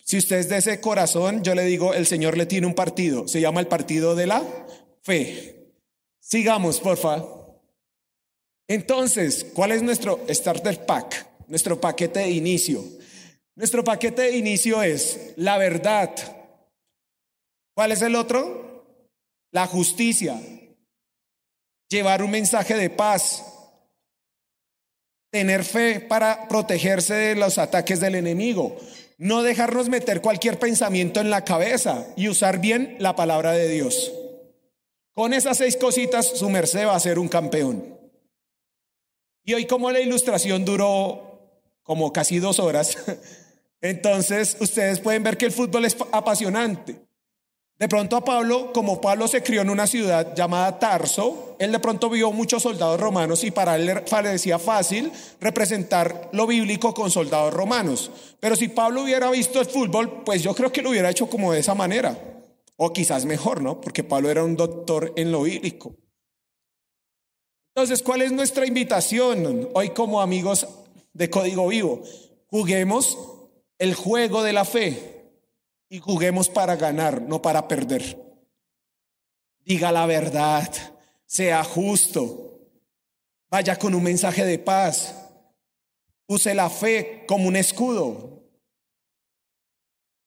Si 0.05 0.17
usted 0.17 0.37
es 0.37 0.49
de 0.49 0.59
ese 0.59 0.81
corazón, 0.81 1.43
yo 1.43 1.57
le 1.57 1.65
digo, 1.65 1.93
el 1.93 2.07
Señor 2.07 2.39
le 2.39 2.47
tiene 2.47 2.69
un 2.69 2.75
partido, 2.75 3.27
se 3.27 3.41
llama 3.41 3.59
el 3.59 3.67
partido 3.67 4.15
de 4.15 4.29
la 4.29 4.45
fe. 5.03 5.73
Sigamos, 6.21 6.79
porfa. 6.79 7.25
Entonces, 8.69 9.45
¿cuál 9.55 9.73
es 9.73 9.83
nuestro 9.83 10.21
starter 10.29 10.87
pack? 10.87 11.27
Nuestro 11.49 11.81
paquete 11.81 12.21
de 12.21 12.31
inicio. 12.31 12.85
Nuestro 13.57 13.83
paquete 13.83 14.23
de 14.23 14.37
inicio 14.37 14.85
es 14.85 15.33
la 15.35 15.59
verdad. 15.59 16.11
¿Cuál 17.75 17.93
es 17.93 18.03
el 18.03 18.15
otro? 18.15 18.85
La 19.51 19.67
justicia. 19.67 20.41
Llevar 21.89 22.23
un 22.23 22.31
mensaje 22.31 22.75
de 22.75 22.91
paz 22.91 23.53
tener 25.33 25.65
fe 25.65 25.99
para 25.99 26.47
protegerse 26.47 27.15
de 27.15 27.35
los 27.35 27.57
ataques 27.57 28.01
del 28.01 28.15
enemigo, 28.17 28.77
no 29.17 29.43
dejarnos 29.43 29.89
meter 29.89 30.21
cualquier 30.21 30.59
pensamiento 30.59 31.21
en 31.21 31.31
la 31.31 31.43
cabeza 31.43 32.07
y 32.17 32.29
usar 32.29 32.61
bien 32.61 32.97
la 32.99 33.17
palabra 33.17 33.53
de 33.53 33.67
Dios. 33.67 34.13
Con 35.15 35.33
esas 35.33 35.57
seis 35.57 35.79
cositas, 35.79 36.27
su 36.27 36.51
merced 36.51 36.87
va 36.87 36.95
a 36.95 37.01
ser 37.01 37.19
un 37.19 37.29
campeón. 37.29 37.99
Y 39.43 39.55
hoy 39.55 39.67
como 39.67 39.91
la 39.91 40.01
ilustración 40.01 40.67
duró 40.67 41.41
como 41.83 42.13
casi 42.13 42.39
dos 42.39 42.59
horas, 42.59 42.99
entonces 43.81 44.59
ustedes 44.61 45.01
pueden 45.01 45.23
ver 45.23 45.39
que 45.39 45.47
el 45.47 45.53
fútbol 45.53 45.87
es 45.87 45.97
apasionante. 46.13 47.01
De 47.83 47.89
pronto 47.89 48.17
a 48.17 48.25
Pablo, 48.25 48.73
como 48.73 49.01
Pablo 49.01 49.27
se 49.27 49.43
crió 49.43 49.61
en 49.61 49.69
una 49.69 49.89
ciudad 49.89 50.37
llamada 50.37 50.79
Tarso, 50.79 51.57
él 51.59 51.73
de 51.73 51.81
pronto 51.81 52.09
vio 52.09 52.31
muchos 52.31 52.63
soldados 52.63 53.01
romanos 53.01 53.43
y 53.43 53.51
para 53.51 53.75
él 53.75 53.87
le 53.87 53.97
parecía 54.03 54.61
fácil 54.61 55.11
representar 55.41 56.31
lo 56.33 56.47
bíblico 56.47 56.95
con 56.95 57.11
soldados 57.11 57.53
romanos. 57.53 58.13
Pero 58.39 58.55
si 58.55 58.69
Pablo 58.69 59.03
hubiera 59.03 59.29
visto 59.33 59.59
el 59.61 59.67
fútbol, 59.67 60.23
pues 60.23 60.45
yo 60.45 60.55
creo 60.55 60.71
que 60.71 60.81
lo 60.81 60.91
hubiera 60.91 61.11
hecho 61.11 61.29
como 61.29 61.53
de 61.53 61.59
esa 61.59 61.75
manera. 61.75 62.17
O 62.77 62.93
quizás 62.93 63.25
mejor, 63.25 63.61
¿no? 63.61 63.81
Porque 63.81 64.05
Pablo 64.05 64.31
era 64.31 64.45
un 64.45 64.55
doctor 64.55 65.13
en 65.17 65.33
lo 65.33 65.43
bíblico. 65.43 65.97
Entonces, 67.75 68.01
¿cuál 68.05 68.23
es 68.23 68.31
nuestra 68.31 68.65
invitación 68.65 69.71
hoy 69.75 69.91
como 69.91 70.21
amigos 70.21 70.69
de 71.15 71.29
Código 71.29 71.67
Vivo? 71.67 72.01
Juguemos 72.47 73.19
el 73.81 73.97
juego 73.97 74.45
de 74.45 74.53
la 74.53 74.65
fe 74.65 75.12
y 75.93 75.99
juguemos 75.99 76.49
para 76.49 76.75
ganar, 76.77 77.21
no 77.21 77.43
para 77.43 77.69
perder. 77.69 78.19
Diga 79.63 79.93
la 79.93 80.07
verdad, 80.07 80.67
sea 81.27 81.63
justo, 81.65 82.63
vaya 83.51 83.79
con 83.79 83.95
un 83.95 84.03
mensaje 84.03 84.47
de 84.47 84.59
paz, 84.59 85.15
use 86.27 86.55
la 86.55 86.71
fe 86.71 87.27
como 87.29 87.47
un 87.47 87.57
escudo. 87.57 88.43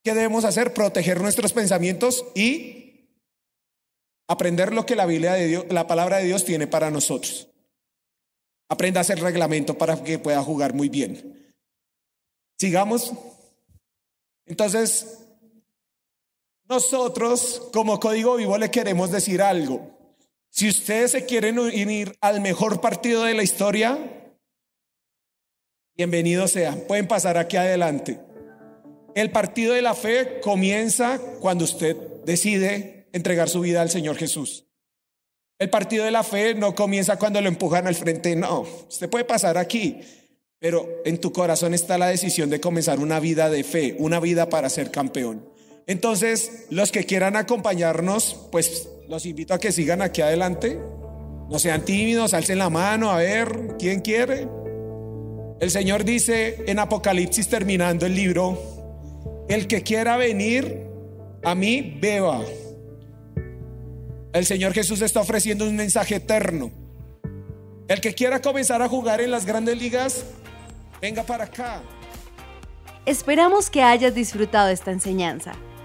¿Qué 0.04 0.14
debemos 0.14 0.46
hacer? 0.46 0.72
Proteger 0.72 1.20
nuestros 1.20 1.52
pensamientos 1.52 2.24
y 2.36 3.10
aprender 4.28 4.72
lo 4.72 4.86
que 4.86 4.96
la 4.96 5.08
Biblia 5.08 5.34
de 5.34 5.48
Dios, 5.48 5.66
la 5.70 5.88
palabra 5.88 6.18
de 6.18 6.26
Dios 6.26 6.46
tiene 6.46 6.68
para 6.68 6.92
nosotros. 6.92 7.48
Aprenda 8.70 9.00
a 9.00 9.02
hacer 9.02 9.20
reglamento 9.20 9.80
para 9.80 10.04
que 10.04 10.20
pueda 10.20 10.44
jugar 10.44 10.76
muy 10.76 10.90
bien. 10.90 11.56
Sigamos. 12.60 13.14
Entonces, 14.46 15.25
nosotros, 16.68 17.70
como 17.74 18.00
Código 18.00 18.36
Vivo, 18.36 18.58
le 18.58 18.72
queremos 18.72 19.12
decir 19.12 19.42
algo. 19.42 19.96
Si 20.50 20.70
ustedes 20.70 21.12
se 21.12 21.26
quieren 21.26 21.60
unir 21.60 22.18
al 22.22 22.42
mejor 22.42 22.82
partido 22.82 23.24
de 23.24 23.34
la 23.34 23.44
historia, 23.44 24.34
bienvenidos 25.96 26.52
sean. 26.52 26.82
Pueden 26.88 27.08
pasar 27.08 27.38
aquí 27.38 27.58
adelante. 27.58 28.20
El 29.16 29.32
partido 29.32 29.74
de 29.74 29.82
la 29.82 29.94
fe 29.94 30.40
comienza 30.42 31.20
cuando 31.40 31.66
usted 31.66 31.96
decide 32.26 33.08
entregar 33.14 33.50
su 33.50 33.62
vida 33.62 33.82
al 33.82 33.90
Señor 33.90 34.18
Jesús. 34.18 34.66
El 35.58 35.70
partido 35.70 36.04
de 36.04 36.12
la 36.12 36.24
fe 36.24 36.54
no 36.54 36.76
comienza 36.76 37.18
cuando 37.18 37.40
lo 37.42 37.48
empujan 37.48 37.88
al 37.88 37.96
frente, 37.96 38.36
no. 38.36 38.62
Usted 38.90 39.10
puede 39.10 39.24
pasar 39.24 39.58
aquí, 39.58 40.02
pero 40.60 41.02
en 41.06 41.20
tu 41.20 41.32
corazón 41.32 41.74
está 41.74 41.98
la 41.98 42.08
decisión 42.08 42.50
de 42.50 42.60
comenzar 42.60 43.00
una 43.00 43.20
vida 43.22 43.50
de 43.50 43.64
fe, 43.64 43.96
una 44.00 44.20
vida 44.20 44.50
para 44.50 44.70
ser 44.70 44.92
campeón. 44.92 45.55
Entonces, 45.88 46.66
los 46.70 46.92
que 46.92 47.06
quieran 47.06 47.36
acompañarnos, 47.36 48.48
pues 48.52 48.90
los 49.08 49.26
invito 49.26 49.54
a 49.54 49.60
que 49.60 49.72
sigan 49.72 50.02
aquí 50.02 50.22
adelante. 50.22 50.80
No 51.50 51.60
sean 51.60 51.86
tímidos, 51.86 52.34
alcen 52.34 52.58
la 52.58 52.72
mano, 52.72 53.12
a 53.12 53.18
ver, 53.18 53.76
¿quién 53.78 54.02
quiere? 54.02 54.48
El 55.60 55.70
Señor 55.70 56.04
dice 56.04 56.64
en 56.68 56.80
Apocalipsis 56.80 57.48
terminando 57.48 58.08
el 58.08 58.16
libro, 58.16 58.58
el 59.48 59.68
que 59.68 59.84
quiera 59.84 60.18
venir 60.18 60.88
a 61.44 61.54
mí, 61.54 61.98
beba. 62.02 62.42
El 64.34 64.46
Señor 64.46 64.74
Jesús 64.74 65.02
está 65.02 65.22
ofreciendo 65.22 65.66
un 65.66 65.76
mensaje 65.76 66.16
eterno. 66.16 66.72
El 67.88 68.02
que 68.02 68.16
quiera 68.16 68.42
comenzar 68.42 68.82
a 68.82 68.90
jugar 68.90 69.22
en 69.22 69.30
las 69.30 69.46
grandes 69.46 69.78
ligas, 69.78 70.26
venga 71.00 71.24
para 71.24 71.44
acá. 71.44 71.84
Esperamos 73.06 73.70
que 73.70 73.84
hayas 73.84 74.16
disfrutado 74.16 74.70
esta 74.70 74.92
enseñanza. 74.92 75.54